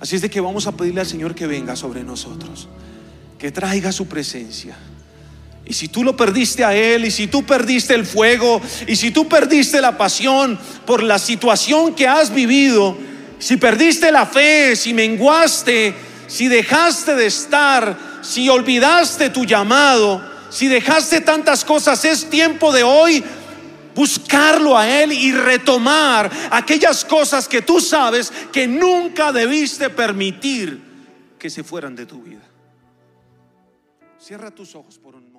Así 0.00 0.16
es 0.16 0.22
de 0.22 0.30
que 0.30 0.40
vamos 0.40 0.66
a 0.66 0.72
pedirle 0.72 1.00
al 1.00 1.06
Señor 1.06 1.34
que 1.34 1.46
venga 1.46 1.74
sobre 1.74 2.02
nosotros, 2.04 2.68
que 3.38 3.50
traiga 3.50 3.92
su 3.92 4.06
presencia. 4.06 4.76
Y 5.64 5.72
si 5.72 5.88
tú 5.88 6.04
lo 6.04 6.16
perdiste 6.16 6.64
a 6.64 6.74
Él, 6.74 7.06
y 7.06 7.10
si 7.10 7.26
tú 7.26 7.44
perdiste 7.44 7.94
el 7.94 8.06
fuego, 8.06 8.60
y 8.86 8.94
si 8.94 9.10
tú 9.10 9.28
perdiste 9.28 9.80
la 9.80 9.98
pasión 9.98 10.58
por 10.84 11.02
la 11.02 11.18
situación 11.18 11.94
que 11.94 12.06
has 12.06 12.32
vivido, 12.32 12.96
si 13.38 13.56
perdiste 13.56 14.12
la 14.12 14.26
fe, 14.26 14.76
si 14.76 14.94
menguaste, 14.94 15.94
si 16.28 16.46
dejaste 16.46 17.14
de 17.14 17.26
estar, 17.26 17.98
si 18.22 18.48
olvidaste 18.48 19.30
tu 19.30 19.44
llamado, 19.44 20.22
si 20.50 20.68
dejaste 20.68 21.20
tantas 21.20 21.64
cosas, 21.64 22.04
es 22.04 22.30
tiempo 22.30 22.72
de 22.72 22.82
hoy 22.82 23.24
buscarlo 23.96 24.76
a 24.78 24.88
Él 24.88 25.12
y 25.12 25.32
retomar 25.32 26.30
aquellas 26.50 27.04
cosas 27.04 27.48
que 27.48 27.62
tú 27.62 27.80
sabes 27.80 28.30
que 28.52 28.68
nunca 28.68 29.32
debiste 29.32 29.90
permitir 29.90 30.80
que 31.38 31.50
se 31.50 31.64
fueran 31.64 31.96
de 31.96 32.06
tu 32.06 32.22
vida. 32.22 32.42
Cierra 34.20 34.50
tus 34.50 34.74
ojos 34.74 34.98
por 34.98 35.14
un 35.14 35.22
momento. 35.22 35.35